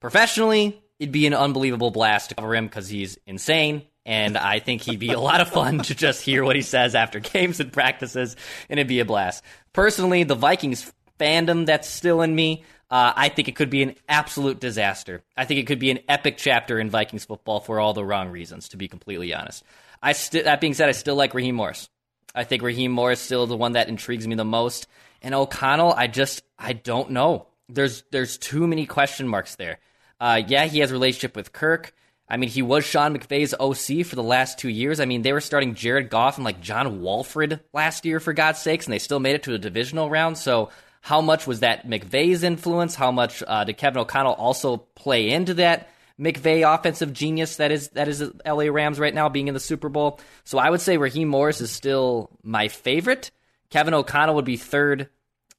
[0.00, 4.80] Professionally, it'd be an unbelievable blast to cover him because he's insane, and I think
[4.80, 7.70] he'd be a lot of fun to just hear what he says after games and
[7.70, 8.34] practices,
[8.70, 9.44] and it'd be a blast.
[9.74, 12.64] Personally, the Vikings fandom that's still in me.
[12.90, 15.22] Uh, I think it could be an absolute disaster.
[15.36, 18.28] I think it could be an epic chapter in Vikings football for all the wrong
[18.28, 19.64] reasons, to be completely honest.
[20.02, 21.88] I st- that being said, I still like Raheem Morris.
[22.34, 24.86] I think Raheem Morris still the one that intrigues me the most.
[25.22, 27.48] And O'Connell, I just I don't know.
[27.68, 29.78] There's there's too many question marks there.
[30.20, 31.92] Uh, yeah, he has a relationship with Kirk.
[32.28, 34.98] I mean, he was Sean McVay's OC for the last two years.
[34.98, 38.60] I mean, they were starting Jared Goff and like John Wolford last year, for God's
[38.60, 40.36] sakes, and they still made it to a divisional round.
[40.36, 40.70] So
[41.06, 42.96] how much was that McVay's influence?
[42.96, 45.88] How much uh, did Kevin O'Connell also play into that
[46.18, 49.88] McVay offensive genius that is that is LA Rams right now being in the Super
[49.88, 50.18] Bowl?
[50.42, 53.30] So I would say Raheem Morris is still my favorite.
[53.70, 55.08] Kevin O'Connell would be third.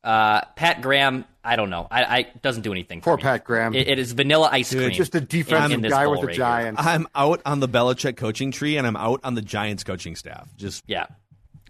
[0.04, 1.88] Uh, Pat Graham, I don't know.
[1.90, 3.00] I, I doesn't do anything.
[3.00, 3.24] Poor me.
[3.24, 3.74] Pat Graham.
[3.74, 4.92] It, it is vanilla ice cream.
[4.92, 6.78] Just a defensive guy with a right giant.
[6.78, 10.50] I'm out on the Belichick coaching tree, and I'm out on the Giants coaching staff.
[10.58, 11.06] Just yeah,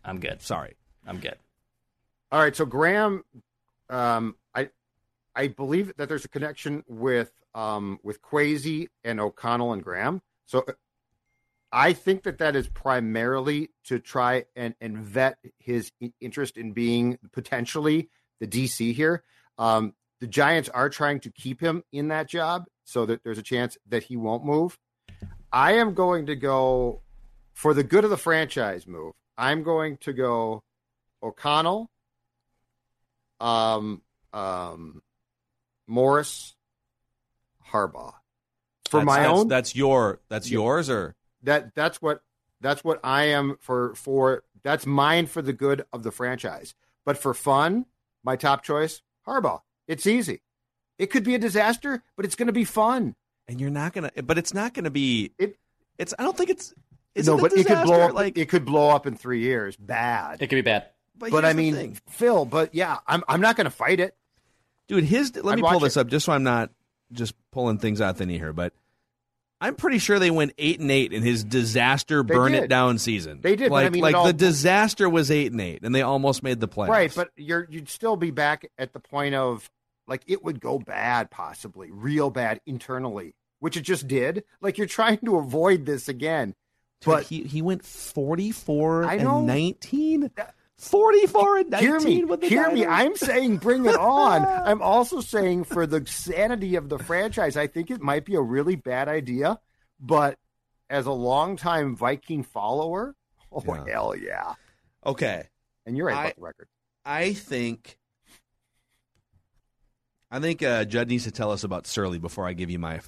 [0.03, 0.41] I'm good.
[0.41, 0.75] sorry.
[1.05, 1.35] I'm good.
[2.31, 3.23] All right, so Graham,
[3.89, 4.69] um, I
[5.36, 10.21] I believe that there's a connection with um, with Kwesi and O'Connell and Graham.
[10.45, 10.73] So uh,
[11.71, 17.17] I think that that is primarily to try and, and vet his interest in being
[17.34, 19.23] potentially the DC here.
[19.58, 23.43] Um, the Giants are trying to keep him in that job so that there's a
[23.43, 24.78] chance that he won't move.
[25.52, 27.02] I am going to go
[27.54, 29.13] for the good of the franchise move.
[29.38, 30.63] I'm going to go
[31.21, 31.89] O'Connell,
[33.39, 34.02] um,
[34.34, 35.02] um,
[35.88, 36.56] Morris,
[37.71, 38.13] Harbaugh.
[38.89, 40.21] For That's- my that's- own, That's your.
[40.30, 40.60] That's Yeah.
[40.60, 42.21] yours, or that that's what
[42.62, 46.73] that's what I am for for that's mine for the good of the franchise.
[47.06, 47.86] But for fun,
[48.23, 49.62] my top choice, Harbaugh.
[49.88, 50.41] It's easy.
[50.97, 53.15] It could be a disaster, but it's going to be fun.
[53.50, 54.12] and you're not gonna.
[54.23, 55.32] But it's not gonna be.
[55.38, 55.58] It-
[55.97, 56.13] It's.
[56.19, 56.73] I don't think it's.
[57.15, 58.13] No, it a but it could blow up.
[58.13, 59.76] Like, it could blow up in three years.
[59.78, 60.41] Bad.
[60.41, 60.89] It could be bad.
[61.17, 61.97] But, but I mean, thing.
[62.10, 62.45] Phil.
[62.45, 64.15] But yeah, I'm I'm not going to fight it.
[64.88, 65.36] dude, his.
[65.36, 66.01] Let I'd me pull this it.
[66.01, 66.69] up just so I'm not
[67.12, 68.53] just pulling things out thin here.
[68.53, 68.73] But
[69.60, 72.99] I'm pretty sure they went eight and eight in his disaster They burn it down
[72.99, 73.39] season.
[73.41, 75.95] They did, but I Like, mean, like all- the disaster was eight and eight, and
[75.95, 76.89] they almost made the playoffs.
[76.89, 79.69] Right, but you're you'd still be back at the point of
[80.08, 84.43] like it would go bad, possibly real bad internally, which it just did.
[84.62, 86.53] Like you're trying to avoid this again.
[87.01, 89.38] Dude, But he he went 44 I know.
[89.39, 90.32] and 19.
[90.77, 92.85] 44 and 19 hear me, with the hear me.
[92.85, 94.45] I'm saying bring it on.
[94.67, 98.41] I'm also saying for the sanity of the franchise, I think it might be a
[98.41, 99.59] really bad idea.
[99.99, 100.37] But
[100.89, 103.15] as a longtime Viking follower,
[103.51, 103.83] oh Yeah.
[103.91, 104.53] hell yeah!
[105.05, 105.47] Okay.
[105.85, 106.67] And you're right I- about the record.
[107.05, 107.97] I think
[110.29, 112.99] I think uh, Judd needs to tell us about Surly before I give you my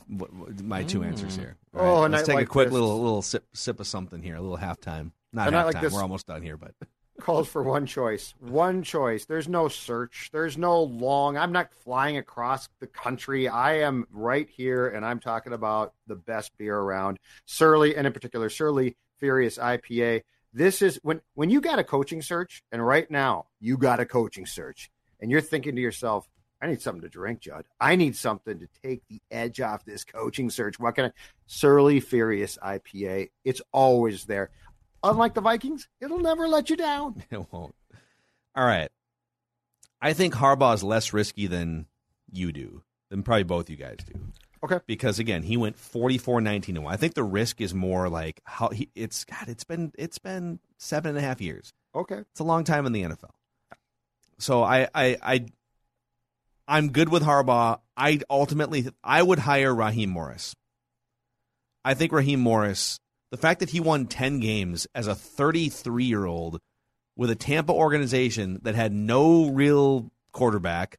[0.63, 1.58] my two answers here.
[1.77, 2.73] All Oh, a let's night take like a quick this.
[2.73, 5.12] little little sip sip of something here, a little halftime.
[5.34, 5.84] Not A night halftime.
[5.84, 6.73] like We're almost done here, but
[7.19, 8.34] calls for one choice.
[8.39, 9.25] One choice.
[9.25, 10.29] There's no search.
[10.32, 11.38] There's no long.
[11.38, 13.47] I'm not flying across the country.
[13.47, 17.19] I am right here, and I'm talking about the best beer around.
[17.45, 20.21] Surly, and in particular, Surly Furious IPA.
[20.53, 24.05] This is when when you got a coaching search, and right now you got a
[24.05, 26.27] coaching search, and you're thinking to yourself,
[26.62, 27.65] I need something to drink, Judd.
[27.79, 30.79] I need something to take the edge off this coaching search.
[30.79, 31.12] What can I?
[31.47, 33.29] Surly Furious IPA.
[33.45, 34.51] It's always there.
[35.03, 37.23] Unlike the Vikings, it'll never let you down.
[37.31, 37.75] it won't.
[38.55, 38.89] All right.
[40.01, 41.88] I think Harbaugh is less risky than
[42.31, 44.19] you do, than probably both you guys do.
[44.63, 44.79] Okay.
[44.88, 46.93] Because again, he went 44 19 1.
[46.93, 50.59] I think the risk is more like how he it's God, it's been it's been
[50.77, 51.71] seven and a half years.
[51.95, 52.19] Okay.
[52.31, 53.31] It's a long time in the NFL.
[54.38, 55.45] So I I I
[56.67, 57.79] I'm good with Harbaugh.
[57.95, 60.55] I ultimately I would hire Raheem Morris.
[61.83, 62.99] I think Raheem Morris,
[63.32, 66.60] the fact that he won 10 games as a 33-year-old
[67.15, 70.98] with a Tampa organization that had no real quarterback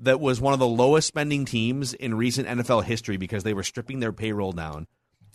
[0.00, 3.62] that was one of the lowest spending teams in recent NFL history because they were
[3.62, 4.86] stripping their payroll down.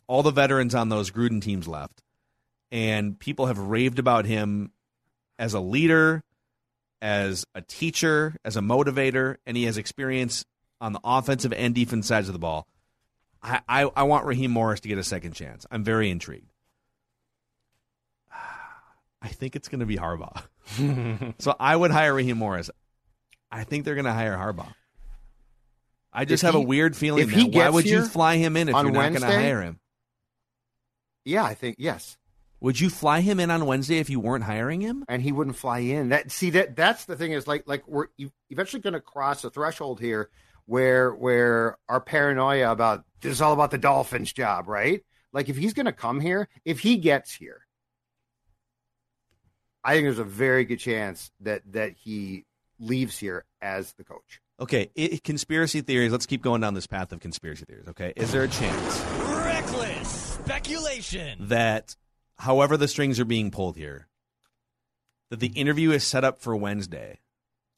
[0.07, 2.03] All the veterans on those Gruden teams left.
[2.72, 4.72] And people have raved about him
[5.39, 6.24] as a leader,
[7.01, 10.45] as a teacher, as a motivator, and he has experience
[10.80, 12.67] on the offensive and defense sides of the ball.
[13.43, 15.65] I, I, I want Raheem Morris to get a second chance.
[15.71, 16.51] I'm very intrigued.
[19.21, 20.43] I think it's going to be Harbaugh.
[21.39, 22.69] so I would hire Raheem Morris.
[23.51, 24.73] I think they're going to hire Harbaugh.
[26.13, 27.23] I just If have a weird feeling.
[27.23, 27.55] if he that.
[27.55, 29.79] Why would you fly him in if you're not going to hire him?
[31.23, 32.17] Yeah, I think yes.
[32.59, 35.03] Would you fly him in on Wednesday if you weren't hiring him?
[35.07, 36.09] and he wouldn't fly in.
[36.09, 38.07] That see that that's the thing is like like we're
[38.49, 40.29] eventually going to cross a threshold here
[40.65, 45.03] where where our paranoia about this is all about the Dolphins job, right?
[45.34, 47.61] Like if he's going to come here, if he gets here,
[49.84, 52.45] I think there's a very good chance that that he
[52.80, 54.41] leaves here as the coach.
[54.59, 56.11] Okay, i conspiracy theories.
[56.11, 57.88] Let's keep going down this path of conspiracy theories.
[57.88, 61.47] Okay, is there a chance Reckless speculation.
[61.47, 61.95] that,
[62.38, 64.07] however the strings are being pulled here,
[65.30, 67.19] that the interview is set up for Wednesday?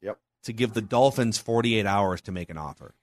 [0.01, 0.19] Yep.
[0.43, 2.95] To give the Dolphins 48 hours to make an offer.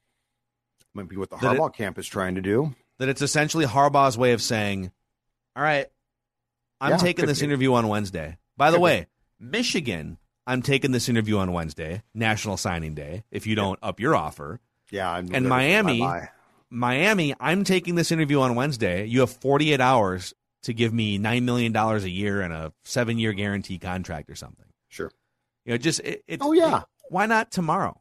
[0.94, 2.74] Might be what the That it- Harbaugh camp is trying to do.
[2.98, 4.90] That it's essentially Harbaugh's way of saying,
[5.56, 5.86] "All right,
[6.80, 7.46] I'm Yeah, taking this be.
[7.46, 8.84] interview on Wednesday." By the Could be.
[8.84, 9.06] way,
[9.38, 13.24] Michigan, I'm taking this interview on Wednesday, National Signing Day.
[13.30, 14.60] If you don't up your offer,
[14.90, 16.04] Yeah, I'm And Miami-.
[16.68, 19.04] Miami, I'm taking this interview on Wednesday.
[19.06, 20.34] You have 48 hours
[20.64, 24.66] to give me $9 million a year and a seven year guarantee contract or something.
[24.88, 25.10] Sure.
[25.64, 26.82] You know, just, it, it's, Oh, yeah.
[27.08, 27.99] why not tomorrow?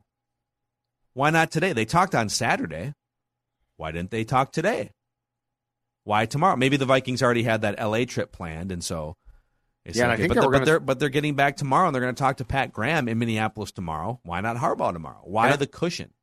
[1.13, 1.73] Why not today?
[1.73, 2.93] They talked on Saturday.
[3.77, 4.91] Why didn't they talk today?
[6.03, 6.55] Why tomorrow?
[6.55, 9.15] Maybe the Vikings already had that LA trip planned, and so
[9.85, 11.87] Yeah, and I think but, they they're, but gonna- they're but they're getting back tomorrow,
[11.87, 14.19] and they're going to talk to Pat Graham in Minneapolis tomorrow.
[14.23, 15.21] Why not Harbaugh tomorrow?
[15.23, 16.13] Why the cushion?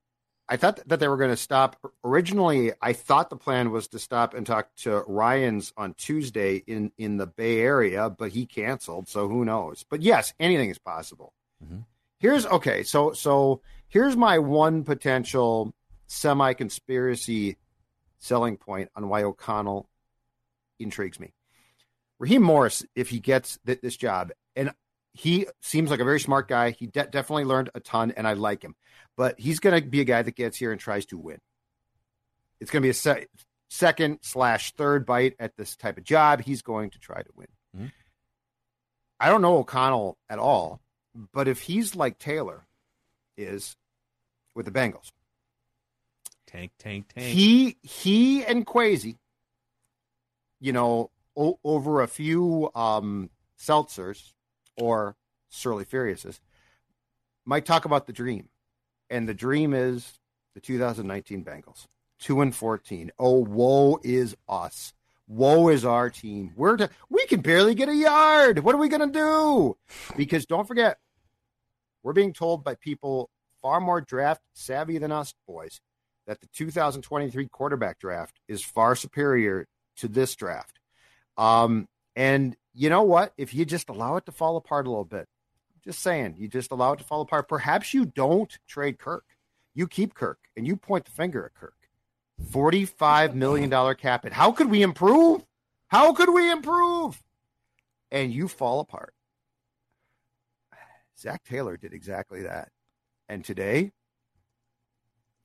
[0.49, 1.77] I thought that they were going to stop.
[2.05, 6.93] Originally, I thought the plan was to stop and talk to Ryans on Tuesday in
[6.99, 9.09] in the Bay Area, but he canceled.
[9.09, 9.85] So who knows?
[9.89, 11.33] But yes, anything is possible.
[11.65, 11.85] Mhm.
[12.21, 12.83] Here's okay.
[12.85, 15.75] So so here's my one potential
[16.07, 17.57] semi conspiracy
[18.19, 19.89] selling point on why O'Connell
[20.79, 21.33] intrigues me.
[22.19, 24.73] Raheem Morris, if he gets th- this job, and
[25.13, 26.71] he seems like a very smart guy.
[26.71, 28.75] He de- definitely learned a ton, and I like him.
[29.17, 31.39] But he's going to be a guy that gets here and tries to win.
[32.61, 33.27] It's going to be a se-
[33.69, 36.43] second slash third bite at this type of job.
[36.43, 37.47] He's going to try to win.
[37.77, 37.93] Mhm.
[39.21, 40.81] I don't know O'Connell at all,
[41.33, 42.67] but if he's like Taylor
[43.37, 43.77] is
[44.55, 45.11] with the Bengals,
[46.47, 47.27] Tank, tank, tank.
[47.27, 49.17] he he and Kwesi,
[50.61, 54.33] you know, o- over a few um, seltzers
[54.77, 55.17] or
[55.49, 56.41] Surly Furiouses,
[57.45, 58.49] might talk about the dream,
[59.11, 60.19] and the dream is
[60.55, 61.87] the 2019 Bengals,
[62.19, 63.11] two and 14.
[63.19, 64.93] Oh, woe is us.
[65.29, 66.53] Woe is our team.
[66.57, 68.61] We're to, we can barely get a yard.
[68.61, 69.77] What are we going to do?
[70.17, 70.99] Because don't forget,
[72.07, 73.31] we're being told by people
[73.61, 75.81] far more draft savvy than us boys
[76.29, 80.79] that the 2023 quarterback draft is far superior to this draft.
[81.37, 83.33] Um, and you know what?
[83.37, 85.27] If you just allow it to fall apart a little bit,
[85.83, 87.49] just saying, you just allow it to fall apart.
[87.49, 89.25] Perhaps you don't trade Kirk.
[89.75, 91.75] You keep Kirk and you point the finger at Kirk.
[92.53, 94.33] $45 million cap hit.
[94.33, 95.45] How could we improve?
[95.89, 97.21] How could we improve?
[98.13, 99.13] And you fall apart.
[101.19, 102.71] Zac Taylor did exactly that.
[103.29, 103.93] And today,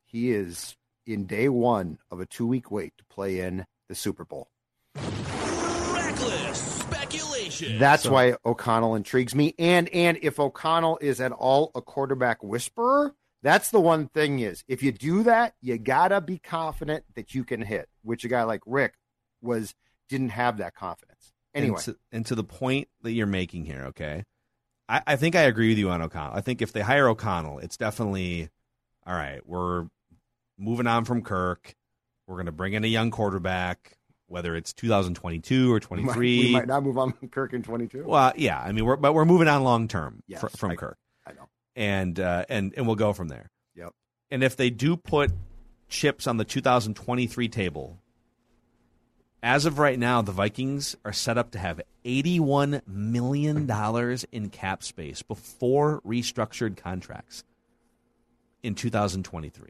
[0.06, 4.26] he is in day one of a two week wait to play in the Super
[4.26, 4.50] Bowl.
[4.96, 7.80] Reckless speculation.
[7.80, 9.56] That's why O'Connell intrigues me.
[9.58, 14.64] And and if O'Connell is at all a quarterback whisperer, that's the one thing is
[14.68, 18.44] if you do that, you gotta be confident that you can hit, which a guy
[18.44, 18.94] like Rick
[19.42, 19.74] was
[20.10, 21.32] didn't have that confidence.
[21.54, 24.24] Anyway, and to, and to the point that you're making here, okay,
[24.92, 26.36] I, I think I agree with you on O'Connell.
[26.36, 28.50] I think if they hire O'Connell, it's definitely
[29.08, 29.40] all right.
[29.46, 29.88] We're
[30.60, 31.74] moving on from Kirk.
[32.28, 36.06] We're going to bring in a young quarterback, whether it's 2022 or we 23.
[36.14, 38.04] might, we might not move on from Kirk in twenty two.
[38.06, 40.76] Well, yeah, I mean, we're but we're moving on long term Yes, fr- from I-
[40.76, 41.48] Kirk, I know.
[41.76, 43.50] and uh, and and we'll go from there.
[43.76, 43.94] Yep.
[44.30, 45.32] And if they do put
[45.90, 48.01] chips on the 2023 table,
[49.44, 54.50] as of right now, the Vikings are set up to have 81 million dollars in
[54.50, 57.44] cap space before restructured contracts
[58.62, 59.70] in 2023.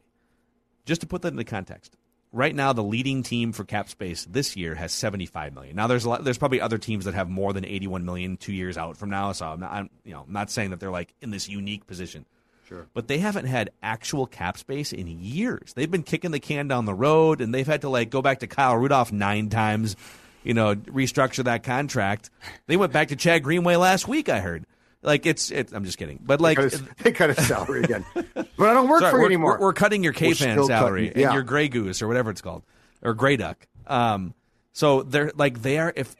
[0.86, 1.96] Just to put that into context,
[2.34, 5.76] right now the leading team for cap space this year has 75 million.
[5.76, 8.54] Now there's a lot, there's probably other teams that have more than 81 million two
[8.54, 9.32] years out from now.
[9.32, 11.88] So I'm not, I'm, you know, I'm not saying that they're like in this unique
[11.88, 12.26] position.
[12.72, 12.88] Sure.
[12.94, 15.74] But they haven't had actual cap space in years.
[15.74, 18.40] They've been kicking the can down the road, and they've had to like go back
[18.40, 19.98] to Kyle Rudolph nine times,
[20.44, 22.30] you know, restructure that contract.
[22.68, 24.30] They went back to Chad Greenway last week.
[24.30, 24.66] I heard.
[25.02, 26.60] Like it's, it's I'm just kidding, but like
[27.00, 28.06] they cut his salary again.
[28.58, 29.54] But I don't work Sorry, for you anymore.
[29.54, 31.28] We're, we're cutting your KFAN salary cutting- yeah.
[31.30, 32.62] and your Grey Goose or whatever it's called,
[33.02, 33.68] or Grey Duck.
[33.88, 34.36] Um,
[34.72, 36.16] so they're like they are if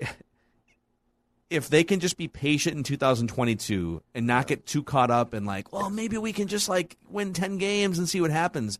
[1.52, 5.44] if they can just be patient in 2022 and not get too caught up in
[5.44, 8.80] like, well, maybe we can just like win 10 games and see what happens.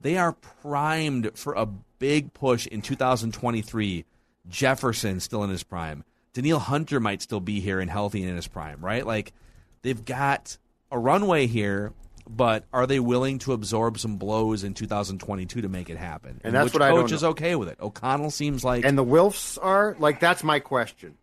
[0.00, 4.06] They are primed for a big push in 2023.
[4.48, 6.04] Jefferson still in his prime.
[6.32, 9.06] Danielle Hunter might still be here and healthy and in his prime, right?
[9.06, 9.34] Like
[9.82, 10.56] they've got
[10.90, 11.92] a runway here,
[12.26, 16.40] but are they willing to absorb some blows in 2022 to make it happen?
[16.42, 17.78] And that's which what I coach is okay with it.
[17.78, 21.18] O'Connell seems like And the Wilfs are like that's my question.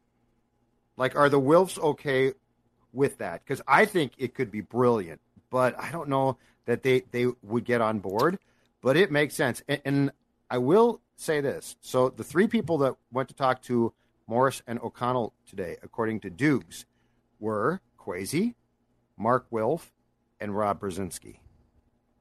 [0.97, 2.33] Like, are the Wilfs okay
[2.91, 3.43] with that?
[3.43, 7.65] Because I think it could be brilliant, but I don't know that they they would
[7.65, 8.39] get on board.
[8.81, 10.11] But it makes sense, and, and
[10.49, 13.93] I will say this: so the three people that went to talk to
[14.27, 16.85] Morris and O'Connell today, according to Dukes,
[17.39, 18.55] were Kwesi,
[19.17, 19.91] Mark Wilf,
[20.39, 21.37] and Rob Brzezinski,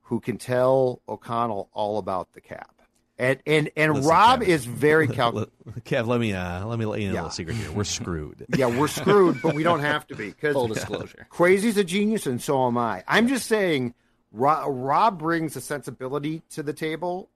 [0.03, 2.82] who can tell O'Connell all about the cap.
[3.23, 4.53] And and and Listen, Rob Kevin.
[4.53, 5.53] is very calculated.
[5.85, 7.21] Kev, let me uh, let me let you know a Yeah.
[7.23, 7.71] little secret here.
[7.71, 8.45] We're screwed.
[8.57, 11.29] Yeah, we're screwed, but we don't have to be because Full disclosure.
[11.31, 13.05] Crazy's a genius, and so am I.
[13.07, 13.95] I'm just saying,
[14.33, 17.29] Rob, Rob brings a sensibility to the table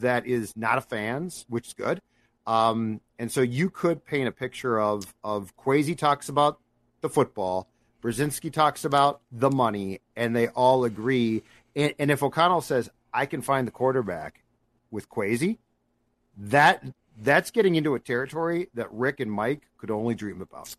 [0.00, 2.00] that is not a fan's, which is good.
[2.46, 6.58] Um, and so you could paint a picture of of Kwesi talks about
[7.02, 7.68] the football,
[8.02, 11.42] Brzezinski talks about the money, and they all agree.
[11.76, 14.40] And, and if O'Connell says, "I can find the quarterback
[14.94, 15.58] with Kwesi,"
[16.36, 16.82] that
[17.20, 20.74] that's getting into a territory that Rick and Mike could only dream about.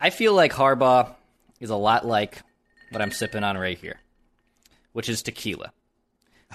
[0.00, 1.14] I feel like Harbaugh
[1.58, 2.42] is a lot like
[2.90, 4.00] what I'm sipping on right here,
[4.92, 5.72] which is tequila,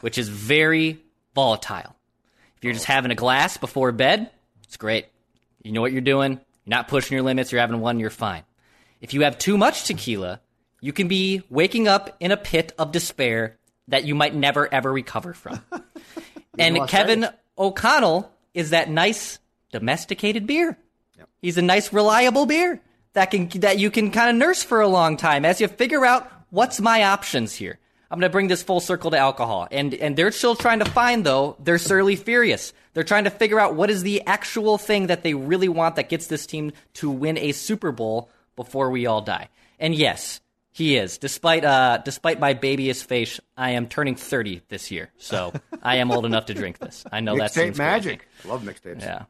[0.01, 0.99] which is very
[1.36, 1.95] volatile.
[2.57, 4.31] If you're just having a glass before bed,
[4.63, 5.05] it's great.
[5.61, 6.31] You know what you're doing.
[6.31, 7.51] You're not pushing your limits.
[7.51, 7.99] You're having one.
[7.99, 8.43] You're fine.
[9.01, 10.41] If you have too much tequila,
[10.81, 13.57] you can be waking up in a pit of despair
[13.88, 15.61] that you might never ever recover from.
[16.60, 17.36] and Las Kevin Vegas.
[17.58, 19.39] O'Connell is that nice
[19.72, 20.78] domesticated beer.
[21.41, 22.82] He's a nice, reliable beer
[23.14, 26.06] that can that you can kind of nurse for a long time as you figure
[26.06, 27.80] out what's my options here.
[28.10, 30.86] I'm going to bring this full circle to alcohol, and and they're still trying to
[30.86, 31.56] find though.
[31.60, 32.74] They're surly furious.
[32.93, 36.10] They're trying to figure out what is the actual thing that they really want that
[36.10, 39.49] gets this team to win a Super Bowl before we all die.
[39.80, 40.39] And yes,
[40.76, 41.17] he is.
[41.17, 46.11] Despite uh, despite my babyish face, I am turning 30 this year, so I am
[46.11, 47.05] old enough to drink this.
[47.11, 48.28] I know that Mixtape seems magic.
[48.41, 48.49] crazy.
[48.49, 49.01] Love mixtapes.
[49.01, 49.23] Yeah.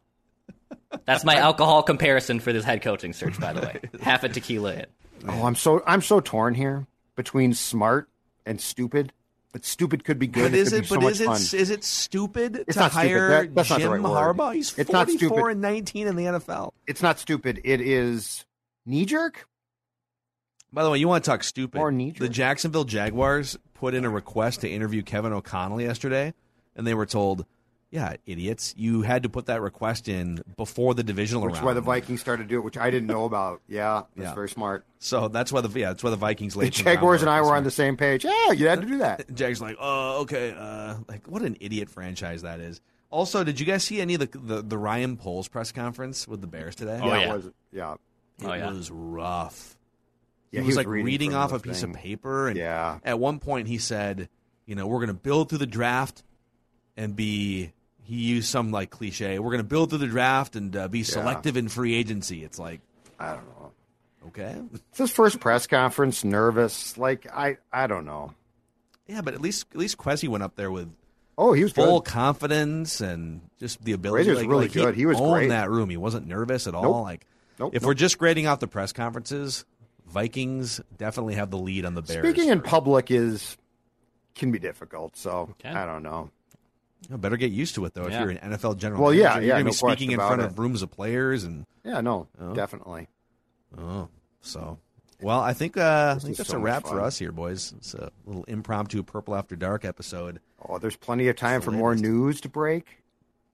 [1.05, 3.79] That's my alcohol comparison for this head coaching search, by the way.
[4.01, 4.85] Half a tequila in.
[5.27, 8.09] Oh, I'm so I'm so torn here between smart
[8.45, 9.13] and stupid.
[9.53, 10.51] But stupid could be good.
[10.51, 10.81] But is could it?
[10.81, 11.25] be so But is it?
[11.27, 11.37] fun.
[11.37, 13.07] Is it stupid It's to not stupid.
[13.07, 14.01] hire That- that's not the Jim right.
[14.01, 14.53] Harbaugh?
[14.53, 16.71] He's It's 44 and 19 in the NFL.
[16.87, 17.61] It's not stupid.
[17.63, 18.43] It is
[18.85, 19.47] knee jerk.
[20.75, 21.79] By the way, you want to talk stupid?
[21.79, 22.19] Or knee-jerk.
[22.19, 26.33] the Jacksonville Jaguars put in a request to interview Kevin O'Connell yesterday,
[26.75, 27.45] and they were told,
[27.91, 31.73] "Yeah, idiots, you had to put that request in before the divisional round." Which why
[31.73, 33.61] the Vikings started to do it, which I didn't know about.
[33.69, 34.33] Yeah, that's Yeah.
[34.35, 34.85] very smart.
[34.99, 37.41] So that's why the yeah, that's why the Vikings The laid some Jaguars and I
[37.41, 38.25] were on the same page.
[38.25, 39.33] Yeah, you had to do that.
[39.33, 42.81] Jags like, oh, okay, uh, like what an idiot franchise that is.
[43.11, 46.41] Also, did you guys see any of the the, the Ryan Poles press conference with
[46.41, 46.99] the Bears today?
[47.01, 47.29] Oh, yeah, yeah.
[47.29, 47.93] it was, yeah.
[47.93, 47.99] it
[48.45, 48.69] Oh, yeah.
[48.71, 49.74] was rough.
[50.55, 52.99] Yeah, he was, like reading reading, off a piece of paper, and Yeah.
[53.03, 54.29] at one point he said,
[54.65, 56.23] "You know, we're going to build through the draft
[56.97, 57.71] and be."
[58.07, 59.39] He used some like cliche.
[59.39, 62.43] We're going to build through the draft and uh, be selective in free agency.
[62.43, 62.79] It's like,
[63.19, 63.71] I don't know.
[64.27, 64.55] okay,
[64.91, 66.23] It's his first press conference.
[66.23, 66.99] Nervous.
[66.99, 68.35] Like I, I don't know.
[69.07, 70.87] yeah, but at least at least Kwesi went up there with
[71.35, 72.11] Oh, he was full good.
[72.11, 74.29] confidence and just the ability.
[74.29, 74.93] Was like, really like, good.
[74.95, 75.49] He was owned great.
[75.49, 75.89] that room.
[75.89, 76.83] He wasn't nervous at all.
[76.83, 77.03] Nope.
[77.05, 77.25] Like,
[77.59, 77.87] Nope, if nope.
[77.87, 79.65] we're just grading off the press conferences,
[80.07, 82.25] Vikings definitely have the lead on the Bears.
[82.27, 83.57] Speaking in public is
[84.35, 85.15] can be difficult.
[85.17, 85.69] So Okay.
[85.69, 86.29] I don't know.
[87.09, 88.05] You better get used to it though.
[88.05, 90.41] If you're an NFL general, Well, yeah, you're yeah, gonna no be speaking in front
[90.41, 90.45] it.
[90.45, 93.07] of rooms of players and Yeah, no, definitely.
[93.77, 94.07] oh,
[94.41, 94.79] so.
[95.21, 97.73] Well, I think uh, I think that's so a wrap for us here, boys.
[97.77, 100.39] It's a little impromptu Purple After Dark episode.
[100.67, 103.03] Oh, there's plenty of time the for more news to break.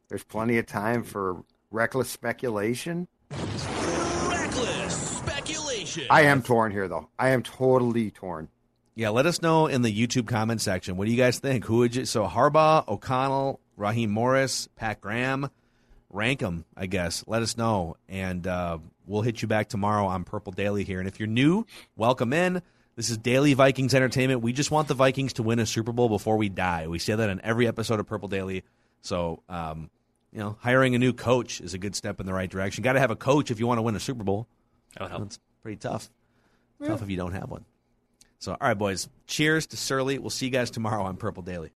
[0.10, 3.08] There's plenty of time for reckless speculation.
[5.92, 6.12] Reckless speculation.
[6.12, 7.10] I am torn here, though.
[7.18, 8.50] I am totally torn.
[8.96, 10.98] Yeah, let us know in the YouTube comment section.
[10.98, 11.66] What do you guys think?
[11.66, 12.06] Who would you?
[12.06, 15.50] So Harbaugh, O'Connell, Raheem Morris, Pat Graham,
[16.10, 16.66] rank them.
[16.76, 17.24] I guess.
[17.26, 21.00] Let us know, and uh, we'll hit you back tomorrow on Purple Daily here.
[21.00, 21.66] And if you're new,
[21.96, 22.62] welcome in.
[22.98, 24.42] This is Daily Vikings Entertainment.
[24.42, 26.88] We just want the Vikings to win a Super Bowl before we die.
[26.88, 28.64] We say that in every episode of Purple Daily.
[29.02, 29.90] So, um,
[30.34, 32.84] you know, hiring a new coach is a good step in the right direction.
[32.84, 34.48] Got to have a coach if you want to win a Super Bowl.
[34.94, 35.24] That would help.
[35.24, 36.10] That's pretty tough.
[36.84, 37.64] Tough if you don't have one.
[38.40, 39.08] So, all right, boys.
[39.28, 40.18] Cheers to Surly.
[40.18, 41.70] We'll see you guys tomorrow on Purple Daily.